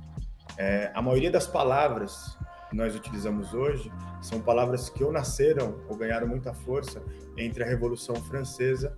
[0.57, 2.37] É, a maioria das palavras
[2.71, 7.03] que nós utilizamos hoje são palavras que ou nasceram ou ganharam muita força
[7.37, 8.97] entre a Revolução Francesa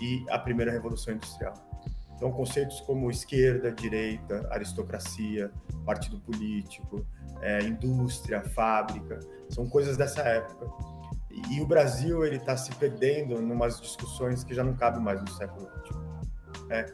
[0.00, 1.54] e a primeira Revolução Industrial.
[2.16, 5.50] Então, conceitos como esquerda, direita, aristocracia,
[5.84, 7.06] partido político,
[7.40, 10.66] é, indústria, fábrica, são coisas dessa época.
[11.50, 15.20] E, o Brasil ele está se perdendo em umas discussões que já não cabem mais
[15.20, 15.98] no século XXI.
[16.70, 16.86] É,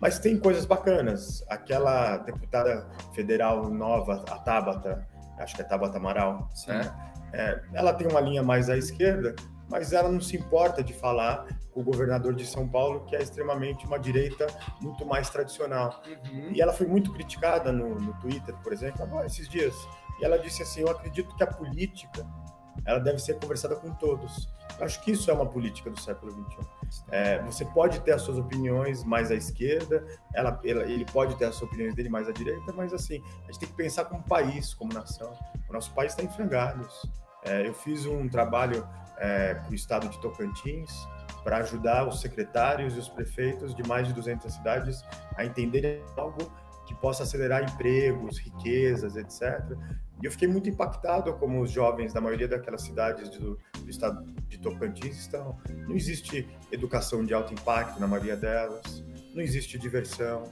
[0.00, 1.44] mas tem coisas bacanas.
[1.48, 5.06] Aquela deputada federal nova, a Tabata,
[5.38, 7.14] acho que é Tabata Amaral, é.
[7.36, 9.34] É, ela tem uma linha mais à esquerda,
[9.68, 13.22] mas ela não se importa de falar com o governador de São Paulo, que é
[13.22, 14.46] extremamente uma direita
[14.80, 16.00] muito mais tradicional.
[16.06, 16.52] Uhum.
[16.52, 19.74] E ela foi muito criticada no, no Twitter, por exemplo, agora, esses dias.
[20.20, 22.24] E ela disse assim: Eu acredito que a política
[22.84, 24.48] ela deve ser conversada com todos.
[24.78, 27.02] Eu acho que isso é uma política do século XXI.
[27.10, 31.44] É, você pode ter as suas opiniões mais à esquerda, ela, ela, ele pode ter
[31.44, 34.22] as suas opiniões dele mais à direita, mas assim, a gente tem que pensar como
[34.22, 35.32] país, como nação.
[35.68, 37.02] O nosso país está em frangalhos.
[37.44, 38.86] É, eu fiz um trabalho
[39.18, 41.06] é, para o estado de Tocantins
[41.44, 45.04] para ajudar os secretários e os prefeitos de mais de 200 cidades
[45.36, 46.50] a entenderem algo
[46.86, 49.76] que possa acelerar empregos, riquezas, etc.
[50.22, 54.24] E eu fiquei muito impactado como os jovens da maioria daquelas cidades do, do estado
[54.48, 55.58] de Tocantins estão.
[55.86, 60.44] Não existe educação de alto impacto na maioria delas, não existe diversão,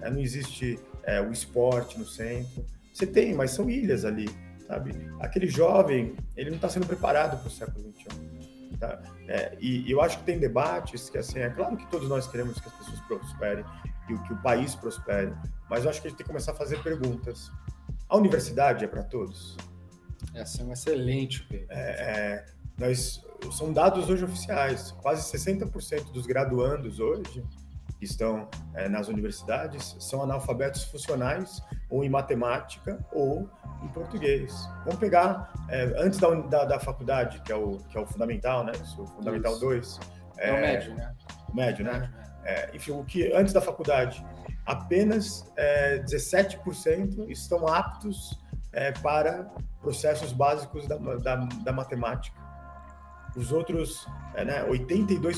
[0.00, 2.64] é, não existe é, o esporte no centro.
[2.92, 4.28] Você tem, mas são ilhas ali
[4.68, 4.92] sabe?
[5.18, 8.78] Aquele jovem, ele não está sendo preparado para o século XXI.
[8.78, 9.02] Tá?
[9.26, 12.60] É, e, eu acho que tem debates que, assim, é claro que todos nós queremos
[12.60, 13.64] que as pessoas prosperem
[14.08, 15.34] e que o país prospere,
[15.68, 17.50] mas eu acho que a gente tem que começar a fazer perguntas.
[18.08, 19.56] A universidade é para todos?
[20.34, 22.46] Essa é um excelente é, é,
[22.78, 24.92] nós, São dados hoje oficiais.
[25.02, 27.44] Quase 60% dos graduandos hoje
[27.98, 33.50] que estão é, nas universidades são analfabetos funcionais ou em matemática ou
[33.82, 34.54] em português.
[34.84, 38.64] Vamos pegar é, antes da, da, da, faculdade, que é o, que é o fundamental,
[38.64, 38.72] né?
[38.82, 40.00] Isso, fundamental 2.
[40.38, 41.14] É, é, o médio, né?
[41.48, 42.10] O médio, né?
[42.48, 44.24] É, enfim, o que antes da faculdade,
[44.64, 45.44] apenas
[46.06, 48.40] 17% é, estão aptos
[48.72, 52.38] é, para processos básicos da, da, da matemática.
[53.36, 55.30] Os outros, é, né, 82%,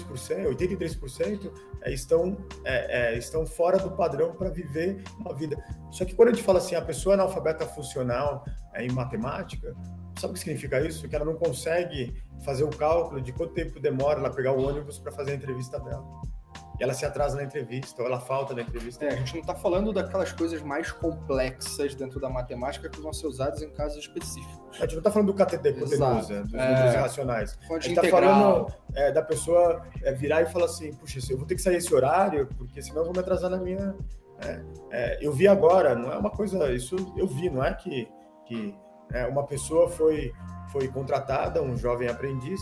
[0.55, 5.57] 83% é, estão, é, estão fora do padrão para viver uma vida.
[5.91, 8.45] Só que quando a gente fala assim, a pessoa é analfabeta funcional
[8.77, 9.75] em matemática,
[10.17, 11.09] sabe o que significa isso?
[11.09, 14.97] Que ela não consegue fazer o cálculo de quanto tempo demora ela pegar o ônibus
[14.97, 16.05] para fazer a entrevista dela
[16.81, 19.05] ela se atrasa na entrevista, ou ela falta na entrevista.
[19.05, 23.13] É, a gente não está falando daquelas coisas mais complexas dentro da matemática que vão
[23.13, 24.79] ser usadas em casos específicos.
[24.79, 27.59] A gente não está falando do KTD que você usa, dos é, números irracionais.
[27.71, 31.47] a gente está falando é, da pessoa é, virar e falar assim, puxa, eu vou
[31.47, 33.95] ter que sair esse horário, porque senão eu vou me atrasar na minha...
[34.43, 36.73] É, é, eu vi agora, não é uma coisa...
[36.73, 38.09] Isso eu vi, não é que,
[38.47, 38.75] que
[39.31, 40.33] uma pessoa foi,
[40.73, 42.61] foi contratada, um jovem aprendiz,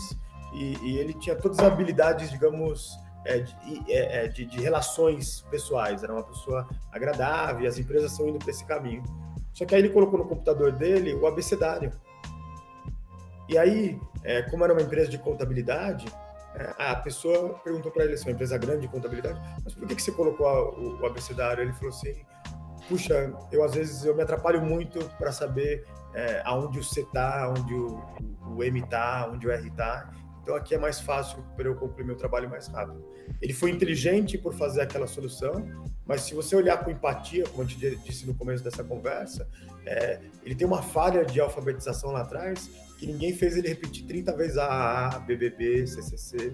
[0.53, 5.41] e, e ele tinha todas as habilidades, digamos é, de, é, é, de, de, relações
[5.49, 9.03] pessoais, era uma pessoa agradável, as empresas estão indo para esse caminho.
[9.53, 11.91] Só que aí ele colocou no computador dele o abecedário.
[13.47, 16.05] E aí, é, como era uma empresa de contabilidade,
[16.77, 20.01] a pessoa perguntou para ele, assim, uma empresa grande de contabilidade, mas por que, que
[20.01, 21.63] você colocou o, o abecedário?
[21.63, 22.15] Ele falou assim,
[22.87, 27.49] puxa, eu às vezes eu me atrapalho muito para saber é, aonde o C está,
[27.49, 28.03] onde o,
[28.47, 30.09] o, o M está, onde o R está,
[30.41, 33.03] então aqui é mais fácil para eu concluir meu trabalho mais rápido.
[33.41, 35.65] Ele foi inteligente por fazer aquela solução,
[36.05, 39.47] mas se você olhar com empatia, como eu te disse no começo dessa conversa,
[39.85, 44.35] é, ele tem uma falha de alfabetização lá atrás que ninguém fez ele repetir 30
[44.35, 46.53] vezes AAA, BBB, CCC,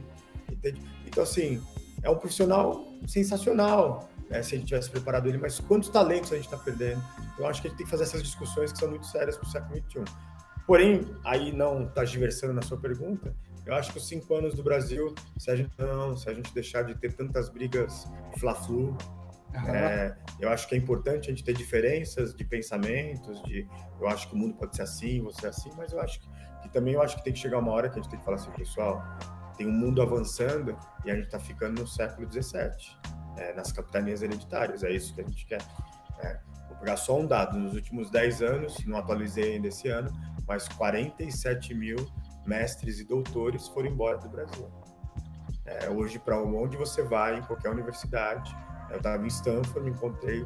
[0.52, 0.80] entende?
[1.08, 1.62] Então, assim,
[2.04, 6.36] é um profissional sensacional, né, se a gente tivesse preparado ele, mas quantos talentos a
[6.36, 7.04] gente está perdendo?
[7.34, 9.48] Então, acho que a gente tem que fazer essas discussões que são muito sérias para
[9.48, 10.04] o século XXI.
[10.68, 14.64] Porém, aí não está diversando na sua pergunta, eu acho que os cinco anos do
[14.64, 18.96] Brasil, se a gente não, se a gente deixar de ter tantas brigas fla-flu,
[19.68, 23.68] é, eu acho que é importante a gente ter diferenças de pensamentos, de
[24.00, 26.28] eu acho que o mundo pode ser assim, você é assim, mas eu acho que,
[26.64, 28.26] que também eu acho que tem que chegar uma hora que a gente tem que
[28.26, 29.02] falar assim, pessoal,
[29.58, 32.72] tem um mundo avançando e a gente está ficando no século XVII,
[33.38, 35.62] é, nas capitanias hereditárias, é isso que a gente quer.
[36.20, 40.12] É, vou pegar só um dado, nos últimos 10 anos, não atualizei ainda esse ano,
[40.48, 41.98] mas 47 mil
[42.46, 44.70] mestres e doutores foram embora do Brasil.
[45.66, 48.56] É, hoje, para onde você vai, em qualquer universidade,
[48.92, 50.44] eu estava em Stanford, encontrei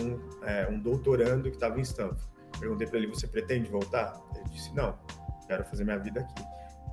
[0.00, 2.26] um, é, um doutorando que estava em Stanford.
[2.58, 4.18] Perguntei para ele: Você pretende voltar?
[4.34, 4.98] Ele disse: Não,
[5.46, 6.42] quero fazer minha vida aqui.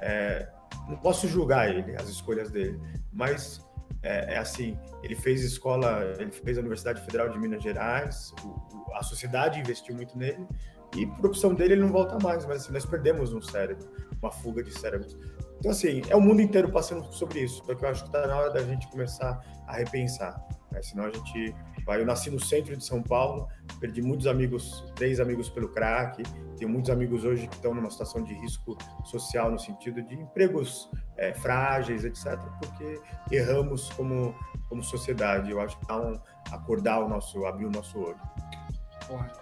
[0.01, 0.49] É,
[0.87, 2.79] não posso julgar ele, as escolhas dele,
[3.11, 3.65] mas
[4.01, 8.95] é, é, assim, ele fez escola, ele fez a Universidade Federal de Minas Gerais, o,
[8.95, 10.47] a sociedade investiu muito nele,
[10.95, 13.88] e por opção dele ele não volta mais, mas assim, nós perdemos um cérebro,
[14.21, 15.17] uma fuga de cérebros.
[15.60, 18.25] Então, assim, é o mundo inteiro passando sobre isso, só que eu acho que está
[18.25, 20.82] na hora da gente começar a repensar, né?
[20.82, 21.54] senão a gente
[21.86, 21.99] vai...
[21.99, 23.47] Eu nasci no centro de São Paulo,
[23.80, 26.23] perdi muitos amigos, três amigos pelo crack,
[26.60, 30.89] tenho muitos amigos hoje que estão numa situação de risco social no sentido de empregos
[31.17, 34.36] é, frágeis, etc., porque erramos como,
[34.67, 35.52] como sociedade.
[35.52, 36.19] Eu acho que dá um
[36.52, 38.19] acordar o nosso, abrir o nosso olho.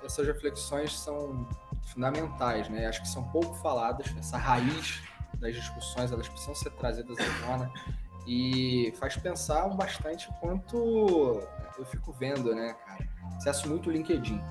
[0.04, 1.48] Essas reflexões são
[1.88, 2.86] fundamentais, né?
[2.86, 5.02] Acho que são pouco faladas, essa raiz
[5.36, 7.72] das discussões, elas precisam ser trazidas à tona
[8.26, 11.42] e faz pensar bastante quanto
[11.78, 13.08] eu fico vendo, né, cara?
[13.38, 14.42] Acesso muito o LinkedIn.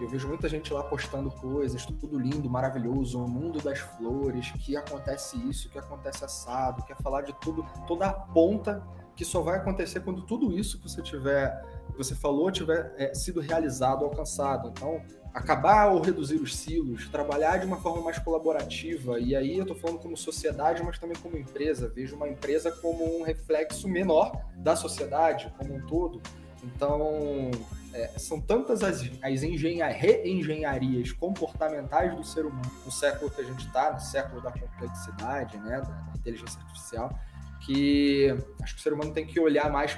[0.00, 4.76] Eu vejo muita gente lá postando coisas, tudo lindo, maravilhoso, o mundo das flores, que
[4.76, 8.82] acontece isso, que acontece assado, quer falar de tudo, toda a ponta
[9.16, 13.14] que só vai acontecer quando tudo isso que você tiver, que você falou, tiver é,
[13.14, 14.68] sido realizado, alcançado.
[14.68, 15.02] Então,
[15.34, 19.18] acabar ou reduzir os silos, trabalhar de uma forma mais colaborativa.
[19.18, 21.88] E aí eu estou falando como sociedade, mas também como empresa.
[21.88, 26.20] Vejo uma empresa como um reflexo menor da sociedade como um todo.
[26.62, 27.50] Então,
[27.92, 33.66] é, são tantas as, as reengenharias comportamentais do ser humano no século que a gente
[33.66, 37.18] está, no século da complexidade, né, da inteligência artificial,
[37.64, 39.94] que acho que o ser humano tem que olhar mais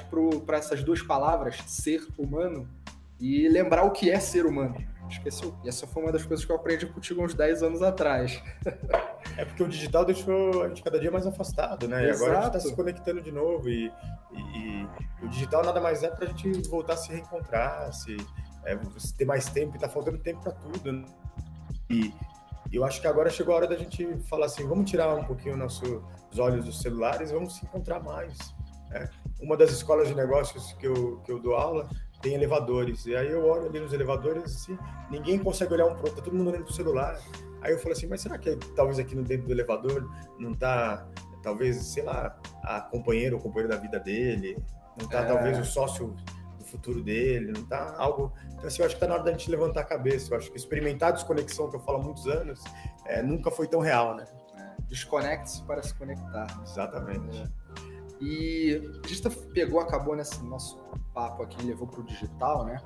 [0.47, 2.69] para essas duas palavras, ser humano,
[3.19, 4.77] e lembrar o que é ser humano.
[5.09, 5.55] Esqueceu.
[5.63, 8.43] E essa foi uma das coisas que eu aprendi contigo uns 10 anos atrás.
[9.37, 12.09] É porque o digital deixou a gente cada dia mais afastado, né?
[12.09, 12.23] Exato.
[12.23, 13.69] E agora a gente está se conectando de novo.
[13.69, 13.91] E,
[14.33, 14.89] e, e,
[15.23, 18.17] o digital nada mais é para a gente voltar a se reencontrar, se,
[18.65, 18.79] é,
[19.17, 19.77] ter mais tempo.
[19.77, 20.93] E tá faltando tempo para tudo.
[20.93, 21.05] Né?
[21.91, 22.13] E
[22.77, 25.57] eu acho que agora chegou a hora da gente falar assim: vamos tirar um pouquinho
[25.57, 28.55] nosso, os olhos dos celulares, vamos se encontrar mais.
[28.91, 29.09] Né?
[29.41, 31.89] Uma das escolas de negócios que eu, que eu dou aula
[32.25, 33.05] tem elevadores.
[33.05, 34.79] E aí eu olho ali nos elevadores, assim,
[35.11, 37.21] ninguém consegue olhar um pro outro, tá todo mundo olhando pro celular.
[37.61, 41.07] Aí eu falo assim, mas será que talvez aqui no dentro do elevador não tá,
[41.43, 44.57] talvez, sei lá, a companheira ou companheiro da vida dele,
[44.99, 45.27] não tá é...
[45.27, 46.15] talvez o sócio
[46.77, 48.33] futuro dele, não tá algo...
[48.53, 50.33] Então assim, eu acho que tá na hora da gente levantar a cabeça.
[50.33, 52.63] Eu acho que experimentar a desconexão que eu falo há muitos anos,
[53.07, 54.27] é, nunca foi tão real, né?
[54.57, 56.47] É, Desconecte-se para se conectar.
[56.63, 57.43] Exatamente.
[57.43, 57.85] É.
[58.21, 60.79] E a gente tá, pegou, acabou nesse nosso
[61.13, 62.81] papo aqui, levou para o digital, né?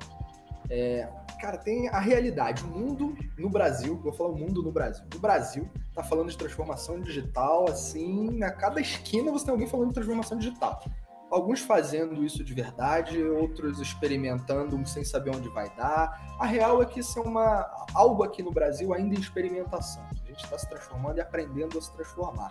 [0.70, 1.08] É,
[1.40, 2.64] cara, tem a realidade.
[2.64, 5.04] O mundo no Brasil, vou falar o mundo no Brasil.
[5.14, 9.88] O Brasil tá falando de transformação digital, assim, a cada esquina você tem alguém falando
[9.88, 10.82] de transformação digital.
[11.30, 16.36] Alguns fazendo isso de verdade, outros experimentando sem saber onde vai dar.
[16.38, 20.02] A real é que isso é uma, algo aqui no Brasil ainda em experimentação.
[20.10, 22.50] A gente está se transformando e aprendendo a se transformar.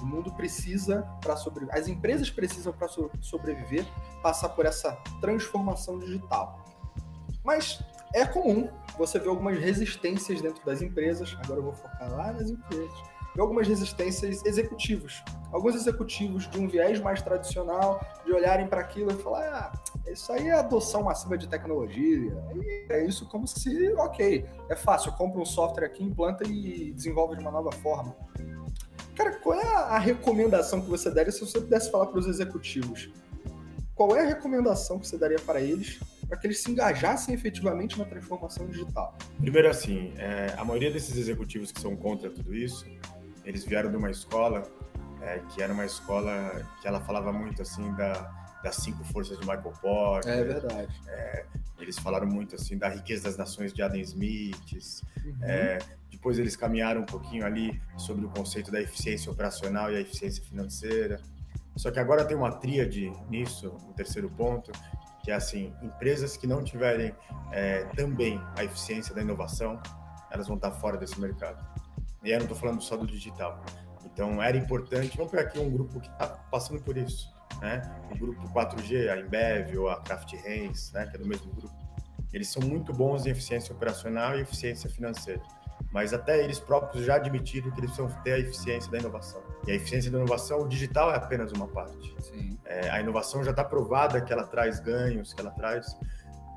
[0.00, 3.84] O mundo precisa para sobreviver, as empresas precisam para so sobreviver
[4.22, 6.64] passar por essa transformação digital.
[7.44, 7.78] Mas
[8.14, 11.36] é comum você ver algumas resistências dentro das empresas.
[11.44, 13.13] Agora eu vou focar lá nas empresas.
[13.34, 15.22] Ver algumas resistências executivos.
[15.52, 20.32] Alguns executivos de um viés mais tradicional, de olharem para aquilo e falar: ah, isso
[20.32, 22.36] aí é adoção massiva de tecnologia.
[22.54, 27.36] E é isso como se, ok, é fácil, compra um software aqui, implanta e desenvolve
[27.36, 28.14] de uma nova forma.
[29.16, 33.10] Cara, qual é a recomendação que você daria se você pudesse falar para os executivos?
[33.94, 37.98] Qual é a recomendação que você daria para eles para que eles se engajassem efetivamente
[37.98, 39.16] na transformação digital?
[39.38, 42.86] Primeiro, assim, é, a maioria desses executivos que são contra tudo isso,
[43.44, 44.62] eles vieram de uma escola
[45.20, 49.44] é, que era uma escola que ela falava muito assim da das cinco forças de
[49.46, 50.32] Michael Porter.
[50.32, 51.02] É verdade.
[51.06, 51.44] É,
[51.78, 55.02] eles falaram muito assim da riqueza das nações de Adam Smith.
[55.22, 55.36] Uhum.
[55.42, 55.78] É,
[56.10, 60.42] depois eles caminharam um pouquinho ali sobre o conceito da eficiência operacional e a eficiência
[60.42, 61.20] financeira.
[61.76, 64.72] Só que agora tem uma tríade nisso, o um terceiro ponto,
[65.22, 67.14] que é assim, empresas que não tiverem
[67.52, 69.80] é, também a eficiência da inovação,
[70.30, 71.62] elas vão estar fora desse mercado.
[72.24, 73.62] E eu não estou falando só do digital.
[74.04, 77.82] Então era importante, vamos pegar aqui um grupo que está passando por isso né?
[78.12, 81.06] O grupo 4G, a Embev ou a Kraft Heinz, né?
[81.06, 81.74] Que é do mesmo grupo.
[82.32, 85.42] Eles são muito bons em eficiência operacional e eficiência financeira.
[85.92, 89.40] Mas até eles próprios já admitiram que eles precisam ter a eficiência da inovação.
[89.66, 92.14] E a eficiência da inovação, o digital é apenas uma parte.
[92.64, 95.96] É, a inovação já está provada que ela traz ganhos, que ela traz.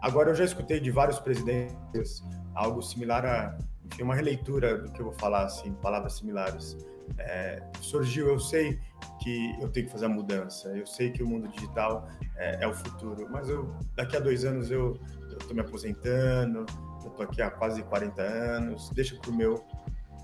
[0.02, 2.24] Agora, eu já escutei de vários presidentes
[2.56, 3.58] algo similar a
[3.92, 6.78] enfim, uma releitura do que eu vou falar, assim, palavras similares.
[7.18, 8.80] É, surgiu, eu sei
[9.22, 10.70] que eu tenho que fazer a mudança.
[10.70, 14.44] Eu sei que o mundo digital é, é o futuro, mas eu daqui a dois
[14.44, 15.00] anos eu
[15.32, 16.66] estou me aposentando,
[17.04, 19.64] eu estou aqui há quase 40 anos, deixa para o meu,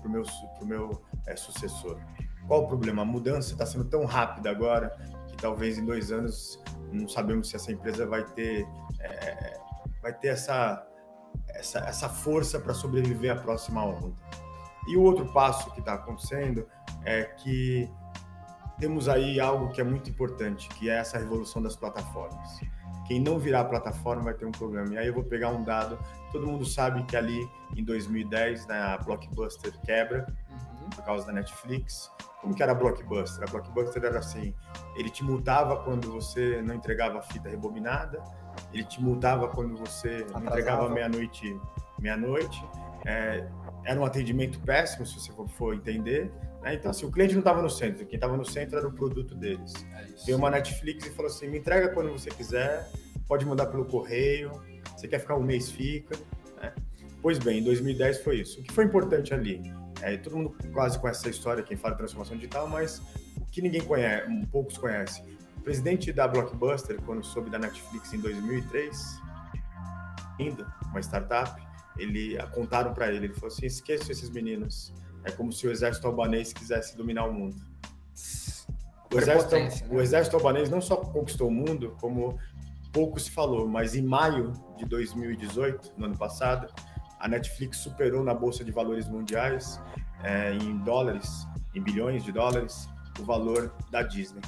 [0.00, 0.22] pro meu,
[0.58, 1.98] pro meu é, sucessor.
[2.46, 3.02] Qual o problema?
[3.02, 4.94] A mudança está sendo tão rápida agora
[5.28, 6.62] que talvez em dois anos
[6.92, 8.66] não sabemos se essa empresa vai ter
[9.00, 9.58] é,
[10.02, 10.86] vai ter essa
[11.54, 14.14] essa, essa força para sobreviver à próxima onda.
[14.86, 16.66] E o outro passo que está acontecendo
[17.04, 17.88] é que
[18.78, 22.60] temos aí algo que é muito importante, que é essa revolução das plataformas.
[23.06, 24.94] Quem não virar plataforma vai ter um problema.
[24.94, 25.98] E aí eu vou pegar um dado.
[26.32, 27.46] Todo mundo sabe que ali
[27.76, 30.90] em 2010, né, a Blockbuster quebra uhum.
[30.90, 32.10] por causa da Netflix.
[32.40, 33.46] Como que era a Blockbuster?
[33.46, 34.54] A Blockbuster era assim,
[34.96, 38.22] ele te multava quando você não entregava a fita rebobinada,
[38.72, 40.46] ele te multava quando você Atrasava.
[40.46, 41.60] entregava meia-noite,
[41.98, 42.64] meia-noite.
[43.06, 43.46] É,
[43.84, 46.30] era um atendimento péssimo, se você for entender.
[46.62, 46.74] Né?
[46.74, 49.34] Então, assim, o cliente não estava no centro, quem estava no centro era o produto
[49.34, 49.72] deles.
[49.94, 52.88] É Veio uma Netflix e falou assim: me entrega quando você quiser,
[53.28, 54.50] pode mandar pelo correio,
[54.96, 56.16] você quer ficar um mês, fica.
[56.60, 56.72] Né?
[57.20, 58.60] Pois bem, em 2010 foi isso.
[58.60, 59.60] O que foi importante ali?
[60.00, 63.00] É, todo mundo quase conhece essa história, quem fala de transformação digital, mas
[63.36, 65.24] o que ninguém conhece, poucos conhecem.
[65.64, 69.18] O presidente da Blockbuster, quando soube da Netflix em 2003,
[70.38, 71.58] ainda uma startup,
[71.96, 74.92] ele contaram para ele, ele falou assim, esqueça esses meninos,
[75.24, 77.56] é como se o exército albanês quisesse dominar o mundo.
[79.10, 79.70] O exército, né?
[79.88, 82.38] o exército albanês não só conquistou o mundo, como
[82.92, 86.70] pouco se falou, mas em maio de 2018, no ano passado,
[87.18, 89.80] a Netflix superou na bolsa de valores mundiais
[90.22, 92.86] é, em dólares, em bilhões de dólares,
[93.18, 94.42] o valor da Disney.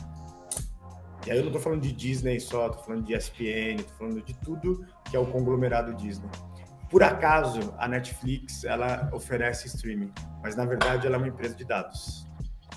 [1.27, 4.23] E aí eu não estou falando de Disney só, estou falando de ESPN, estou falando
[4.23, 6.31] de tudo que é o conglomerado Disney.
[6.89, 11.65] Por acaso, a Netflix ela oferece streaming, mas na verdade ela é uma empresa de
[11.65, 12.29] dados.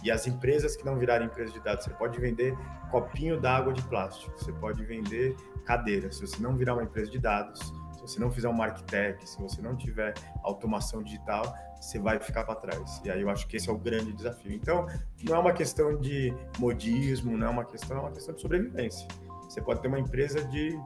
[0.02, 2.58] E as empresas que não virarem empresa de dados, você pode vender
[2.89, 6.12] copinho d'água de plástico, você pode vender cadeira.
[6.12, 7.60] Se você não virar uma empresa de dados,
[7.93, 12.44] se você não fizer um marketech, se você não tiver automação digital, você vai ficar
[12.44, 13.02] para trás.
[13.04, 14.52] E aí eu acho que esse é o grande desafio.
[14.52, 14.88] Então,
[15.24, 19.08] não é uma questão de modismo, não é uma questão, é uma questão de sobrevivência.
[19.44, 20.78] Você pode ter uma empresa de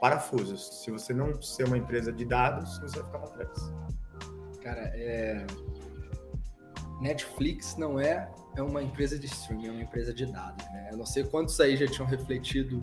[0.00, 0.82] parafusos.
[0.82, 3.72] Se você não ser uma empresa de dados, você vai ficar para trás.
[4.60, 5.46] Cara, é...
[7.00, 10.64] Netflix não é, é uma empresa de streaming, é uma empresa de dados.
[10.66, 10.90] Né?
[10.92, 12.80] Eu não sei quantos aí já tinham refletido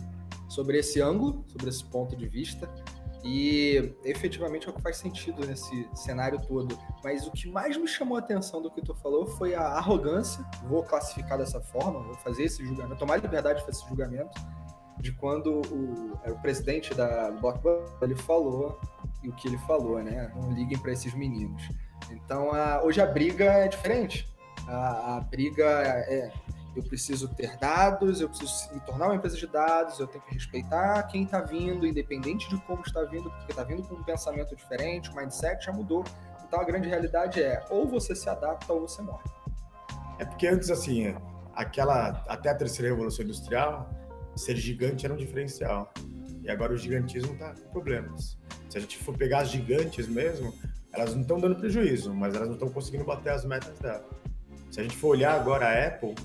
[0.50, 2.70] sobre esse ângulo, sobre esse ponto de vista,
[3.24, 6.78] e efetivamente é o que faz sentido nesse cenário todo.
[7.04, 10.44] Mas o que mais me chamou a atenção do que tu falou foi a arrogância,
[10.64, 14.32] vou classificar dessa forma, vou fazer esse julgamento, tomar liberdade de fazer esse julgamento,
[15.00, 18.80] de quando o, é, o presidente da Blockbuster ele falou
[19.24, 20.32] e o que ele falou, né?
[20.36, 21.70] Não liguem para esses meninos.
[22.12, 24.32] Então, a, hoje a briga é diferente.
[24.68, 26.32] A, a briga é,
[26.76, 30.34] eu preciso ter dados, eu preciso me tornar uma empresa de dados, eu tenho que
[30.34, 34.56] respeitar quem está vindo, independente de como está vindo, porque está vindo com um pensamento
[34.56, 36.04] diferente, o mindset já mudou.
[36.48, 39.30] Então a grande realidade é ou você se adapta ou você morre.
[40.18, 41.16] É porque antes, assim,
[41.54, 43.90] aquela até a terceira revolução industrial,
[44.36, 45.94] ser gigante era um diferencial.
[46.42, 48.38] E agora o gigantismo está com problemas.
[48.70, 50.54] Se a gente for pegar as gigantes mesmo,
[50.94, 54.08] elas não estão dando prejuízo, mas elas não estão conseguindo bater as metas dela.
[54.72, 56.16] Se a gente for olhar agora a Apple,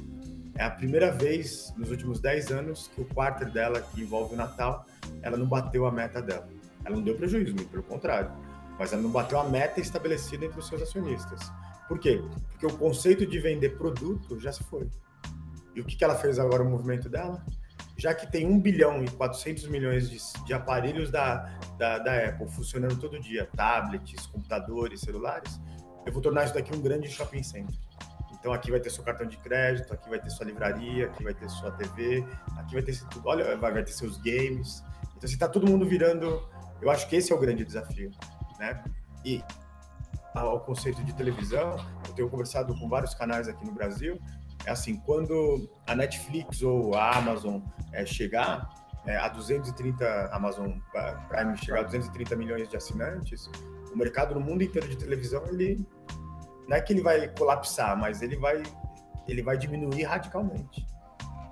[0.56, 4.36] é a primeira vez nos últimos 10 anos que o quarter dela, que envolve o
[4.36, 4.86] Natal,
[5.20, 6.48] ela não bateu a meta dela.
[6.84, 8.30] Ela não deu prejuízo, muito pelo contrário.
[8.78, 11.40] Mas ela não bateu a meta estabelecida entre os seus acionistas.
[11.88, 12.22] Por quê?
[12.50, 14.88] Porque o conceito de vender produto já se foi.
[15.74, 17.44] E o que, que ela fez agora, o movimento dela?
[17.96, 22.48] Já que tem 1 bilhão e 400 milhões de, de aparelhos da, da, da Apple
[22.48, 25.60] funcionando todo dia, tablets, computadores, celulares,
[26.06, 27.74] eu vou tornar isso daqui um grande shopping center.
[28.44, 31.32] Então aqui vai ter seu cartão de crédito, aqui vai ter sua livraria, aqui vai
[31.32, 32.22] ter sua TV,
[32.58, 33.26] aqui vai ter tudo.
[33.26, 34.84] Olha, vai, ter seus games.
[35.16, 36.46] Então assim, tá todo mundo virando.
[36.82, 38.10] Eu acho que esse é o grande desafio,
[38.58, 38.84] né?
[39.24, 39.42] E
[40.34, 41.74] ao conceito de televisão,
[42.06, 44.20] eu tenho conversado com vários canais aqui no Brasil.
[44.66, 47.62] É assim, quando a Netflix ou a Amazon
[47.94, 48.68] é, chegar
[49.06, 50.72] é, a 230 Amazon
[51.30, 53.50] Prime chegar a 230 milhões de assinantes,
[53.90, 55.88] o mercado no mundo inteiro de televisão ele
[56.68, 58.62] não é que ele vai colapsar, mas ele vai,
[59.28, 60.86] ele vai diminuir radicalmente.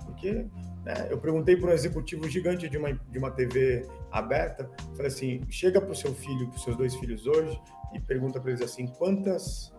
[0.05, 0.47] Porque
[0.85, 5.41] né, eu perguntei para um executivo gigante de uma, de uma TV aberta, falei assim,
[5.49, 7.61] chega para o seu filho, para os seus dois filhos hoje,
[7.93, 9.73] e pergunta para eles assim, quantas,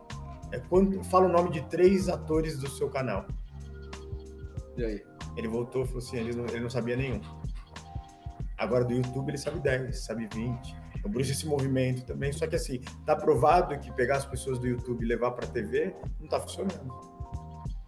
[0.51, 3.25] é, quanto, fala o nome de três atores do seu canal.
[4.77, 5.03] E aí?
[5.35, 7.21] Ele voltou e falou assim, ele não, ele não sabia nenhum.
[8.57, 10.82] Agora do YouTube ele sabe 10, sabe 20.
[11.03, 12.31] Então, por isso esse movimento também.
[12.31, 15.49] Só que assim, tá provado que pegar as pessoas do YouTube e levar para a
[15.49, 17.13] TV não está funcionando.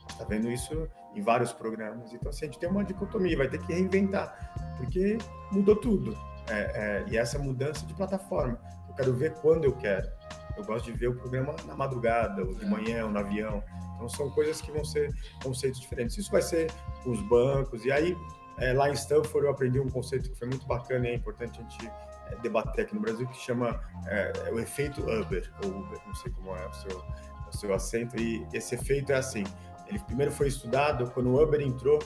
[0.09, 0.85] Está vendo isso
[1.15, 2.11] em vários programas.
[2.13, 5.17] Então, assim, a gente tem uma dicotomia, vai ter que reinventar, porque
[5.49, 6.17] mudou tudo.
[6.49, 8.59] É, é, e essa mudança de plataforma.
[8.89, 10.09] Eu quero ver quando eu quero.
[10.57, 13.63] Eu gosto de ver o programa na madrugada, ou de manhã, ou no avião.
[13.95, 16.17] Então, são coisas que vão ser conceitos diferentes.
[16.17, 16.69] Isso vai ser
[17.01, 18.15] com os bancos, e aí
[18.57, 21.59] é, lá em Stanford eu aprendi um conceito que foi muito bacana e é importante
[21.59, 21.91] a gente
[22.41, 26.55] debater aqui no Brasil, que chama é, o efeito Uber, ou Uber, não sei como
[26.55, 27.03] é o seu,
[27.47, 29.43] o seu acento, e esse efeito é assim,
[29.87, 31.99] ele primeiro foi estudado quando o Uber entrou,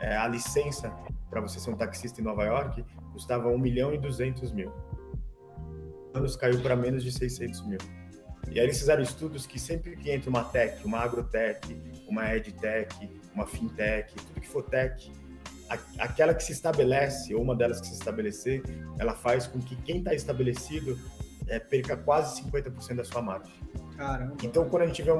[0.00, 0.92] é, a licença
[1.30, 4.70] para você ser um taxista em Nova York custava 1 milhão e 200 mil.
[6.12, 7.78] Anos caiu para menos de 600 mil.
[8.50, 11.74] E aí eles fizeram estudos que sempre que entra uma tech, uma agrotech,
[12.08, 15.10] uma edtech, uma fintech, tudo que for tech,
[15.98, 18.62] aquela que se estabelece, ou uma delas que se estabelecer,
[18.98, 20.98] ela faz com que quem está estabelecido
[21.48, 23.52] é, perca quase 50% da sua margem.
[23.96, 24.36] Caramba.
[24.42, 25.10] Então, quando a gente vê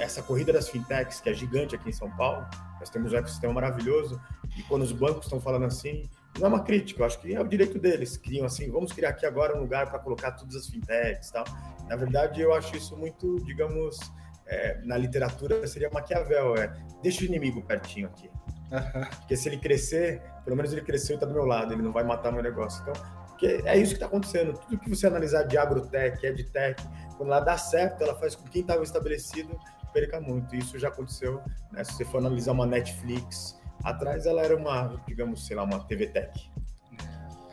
[0.00, 2.46] essa corrida das fintechs, que é gigante aqui em São Paulo,
[2.78, 4.20] nós temos um ecossistema maravilhoso,
[4.56, 7.40] e quando os bancos estão falando assim, não é uma crítica, eu acho que é
[7.40, 8.16] o direito deles.
[8.16, 11.44] Criam assim, vamos criar aqui agora um lugar para colocar todas as fintechs e tal.
[11.88, 13.98] Na verdade, eu acho isso muito, digamos,
[14.46, 16.72] é, na literatura seria Maquiavel, é
[17.02, 18.30] deixa o inimigo pertinho aqui.
[19.20, 21.92] Porque se ele crescer, pelo menos ele cresceu e está do meu lado, ele não
[21.92, 22.82] vai matar meu negócio.
[22.82, 22.94] Então,
[23.64, 24.54] é isso que está acontecendo.
[24.54, 26.82] Tudo que você analisar de agrotech, edtech,
[27.16, 29.58] quando ela dá certo, ela faz com que quem estava estabelecido
[29.92, 30.54] perca muito.
[30.54, 31.84] Isso já aconteceu, né?
[31.84, 36.06] Se você for analisar uma Netflix, atrás ela era uma, digamos, sei lá, uma TV
[36.08, 36.50] Tech.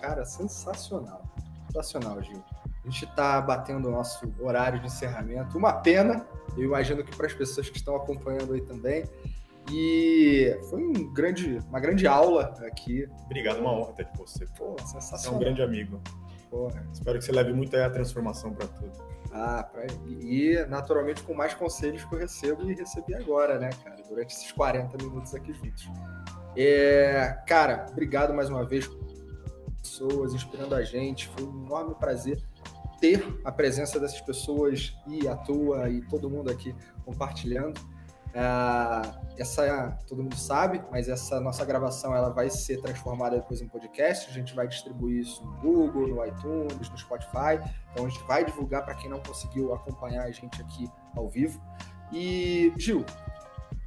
[0.01, 1.23] Cara, sensacional.
[1.67, 2.43] Sensacional, Gil.
[2.85, 5.57] A gente está batendo o nosso horário de encerramento.
[5.57, 9.03] Uma pena, eu imagino que para as pessoas que estão acompanhando aí também.
[9.71, 13.07] E foi um grande, uma grande aula aqui.
[13.25, 14.45] Obrigado, uma honra ter com você.
[14.57, 15.33] Pô, sensacional.
[15.33, 16.01] É um grande amigo.
[16.49, 16.83] Porra.
[16.91, 18.91] Espero que você leve muito a transformação para tudo.
[19.31, 19.85] Ah, pra...
[20.07, 24.51] e naturalmente com mais conselhos que eu recebo e recebi agora, né, cara, durante esses
[24.51, 25.87] 40 minutos aqui juntos.
[26.57, 28.89] É, cara, obrigado mais uma vez
[29.81, 31.27] pessoas inspirando a gente.
[31.29, 32.41] Foi um enorme prazer
[32.99, 37.79] ter a presença dessas pessoas e a tua e todo mundo aqui compartilhando.
[38.33, 43.67] É, essa todo mundo sabe, mas essa nossa gravação ela vai ser transformada depois em
[43.67, 44.29] podcast.
[44.29, 47.59] A gente vai distribuir isso no Google, no iTunes, no Spotify.
[47.91, 51.61] Então a gente vai divulgar para quem não conseguiu acompanhar a gente aqui ao vivo.
[52.11, 53.05] E Gil,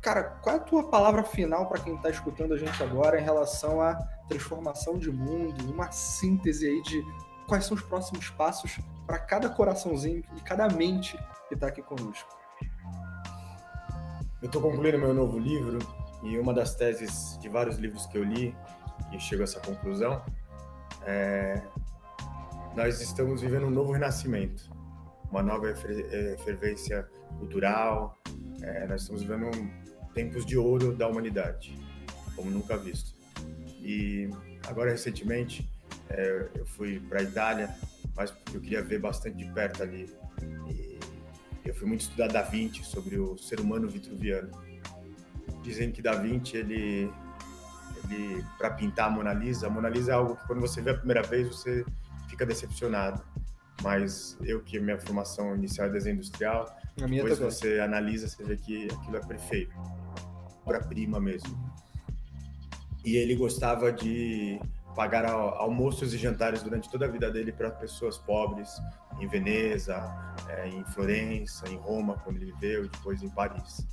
[0.00, 3.24] cara, qual é a tua palavra final para quem está escutando a gente agora em
[3.24, 3.94] relação à
[4.28, 7.04] transformação de mundo, uma síntese aí de
[7.46, 11.18] quais são os próximos passos para cada coraçãozinho e cada mente
[11.48, 12.41] que está aqui conosco?
[14.42, 15.78] Eu estou concluindo meu novo livro
[16.20, 18.52] e uma das teses de vários livros que eu li
[19.12, 20.20] e chego a essa conclusão
[21.06, 21.62] é
[22.74, 24.68] nós estamos vivendo um novo renascimento,
[25.30, 28.18] uma nova efervescência cultural.
[28.62, 29.48] É, nós estamos vivendo
[30.12, 31.78] tempos de ouro da humanidade,
[32.34, 33.14] como nunca visto.
[33.80, 34.28] E
[34.66, 35.70] agora recentemente
[36.10, 37.68] é, eu fui para a Itália,
[38.16, 40.12] mas eu queria ver bastante de perto ali
[41.64, 44.50] eu fui muito estudar Da Vinci sobre o ser humano vitruviano.
[45.62, 47.10] Dizem que Da Vinci ele,
[48.04, 50.90] ele para pintar a Mona Lisa, a Mona Lisa é algo que quando você vê
[50.90, 51.84] a primeira vez você
[52.28, 53.22] fica decepcionado.
[53.82, 58.86] Mas eu que minha formação inicial é desenho industrial, depois você analisa, você vê que
[58.86, 59.74] aquilo é perfeito,
[60.64, 61.72] obra-prima mesmo.
[63.04, 64.60] E ele gostava de
[64.94, 68.70] pagar almoços e jantares durante toda a vida dele para pessoas pobres
[69.22, 69.96] em Veneza,
[70.48, 73.86] é, em Florença, em Roma, quando ele viveu, e depois em Paris.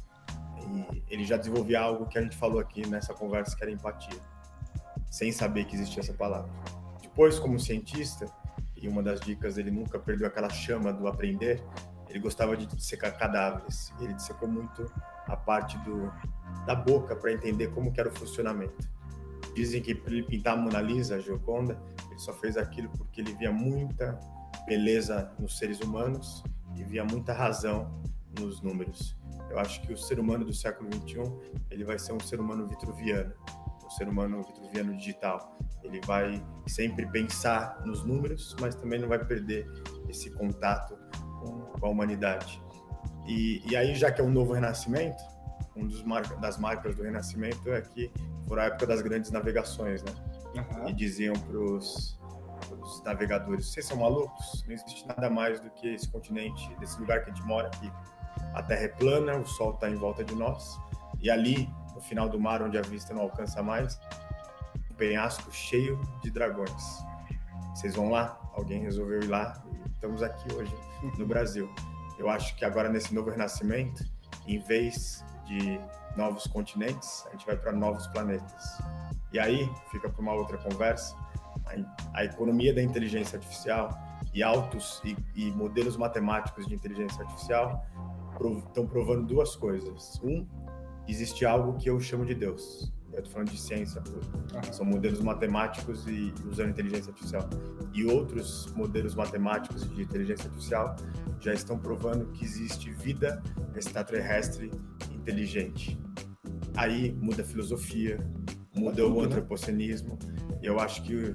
[0.57, 4.19] E ele já desenvolvia algo que a gente falou aqui nessa conversa, que era empatia,
[5.09, 6.49] sem saber que existia essa palavra.
[7.01, 8.25] Depois, como cientista,
[8.75, 11.63] e uma das dicas, ele nunca perdeu aquela chama do aprender,
[12.07, 13.93] ele gostava de dissecar cadáveres.
[13.99, 14.91] Ele dissecou muito
[15.27, 16.11] a parte do,
[16.65, 18.89] da boca para entender como era o funcionamento
[19.53, 21.77] Dizem que para ele pintar a Mona Lisa, a Gioconda,
[22.09, 24.19] ele só fez aquilo porque ele via muita
[24.65, 26.43] beleza nos seres humanos
[26.75, 28.01] e via muita razão
[28.39, 29.17] nos números.
[29.49, 31.39] Eu acho que o ser humano do século 21
[31.71, 33.33] ele vai ser um ser humano vitruviano,
[33.83, 35.57] um ser humano vitruviano digital.
[35.83, 39.67] Ele vai sempre pensar nos números, mas também não vai perder
[40.07, 40.97] esse contato
[41.39, 42.61] com a humanidade.
[43.27, 45.23] E, e aí, já que é um novo renascimento,
[45.75, 46.03] um dos
[46.41, 48.11] das marcas do renascimento é que
[48.47, 50.11] por a época das grandes navegações, né?
[50.55, 50.89] Uhum.
[50.89, 52.18] E diziam para os
[53.03, 54.63] navegadores: vocês são malucos?
[54.65, 57.91] Não existe nada mais do que esse continente, desse lugar que a gente mora aqui.
[58.53, 60.79] A Terra é plana, o Sol está em volta de nós,
[61.21, 63.99] e ali, no final do mar, onde a vista não alcança mais,
[64.89, 67.03] um penhasco cheio de dragões.
[67.75, 68.39] Vocês vão lá?
[68.53, 70.73] Alguém resolveu ir lá e estamos aqui hoje
[71.17, 71.73] no Brasil.
[72.17, 74.03] Eu acho que agora, nesse novo renascimento,
[74.45, 75.79] em vez de
[76.17, 78.81] novos continentes, a gente vai para novos planetas.
[79.31, 81.15] E aí fica para uma outra conversa.
[81.69, 83.89] A, a, economia da inteligência artificial
[84.33, 87.85] e autos e, e modelos matemáticos de inteligência artificial
[88.67, 90.19] estão prov, provando duas coisas.
[90.23, 90.45] Um,
[91.07, 92.91] existe algo que eu chamo de Deus.
[93.11, 94.21] eu estou falando de ciência pura.
[94.53, 94.73] Uhum.
[94.73, 97.49] São modelos matemáticos e usando inteligência artificial.
[97.93, 100.95] E outros modelos matemáticos de inteligência artificial
[101.39, 103.41] já estão provando que existe vida
[103.75, 104.71] extraterrestre
[105.11, 105.99] inteligente.
[106.75, 108.19] Aí muda a filosofia,
[108.75, 109.25] muda o né?
[109.25, 110.17] antropocenismo.
[110.61, 111.33] E eu acho que,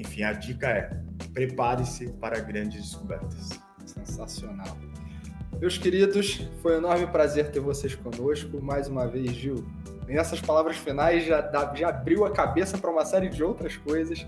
[0.00, 0.90] enfim, a dica é
[1.32, 3.50] prepare-se para grandes descobertas.
[3.84, 4.76] Sensacional.
[5.60, 8.62] Meus queridos, foi um enorme prazer ter vocês conosco.
[8.62, 9.66] Mais uma vez, Gil.
[10.08, 14.26] E essas palavras finais já, já abriu a cabeça para uma série de outras coisas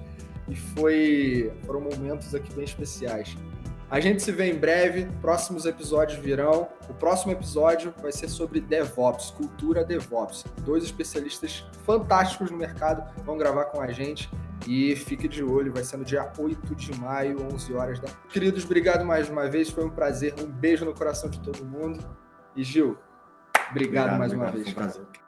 [0.49, 3.37] e foi, foram momentos aqui bem especiais.
[3.91, 6.69] A gente se vê em breve, próximos episódios virão.
[6.89, 10.45] O próximo episódio vai ser sobre DevOps, cultura DevOps.
[10.65, 14.31] Dois especialistas fantásticos no mercado vão gravar com a gente
[14.67, 18.09] e fique de olho, vai ser no dia 8 de maio, 11 horas da.
[18.29, 20.35] Queridos, obrigado mais uma vez, foi um prazer.
[20.41, 21.99] Um beijo no coração de todo mundo.
[22.55, 22.99] E Gil,
[23.71, 24.73] obrigado, obrigado mais obrigado, uma vez.
[24.73, 25.22] Foi um prazer.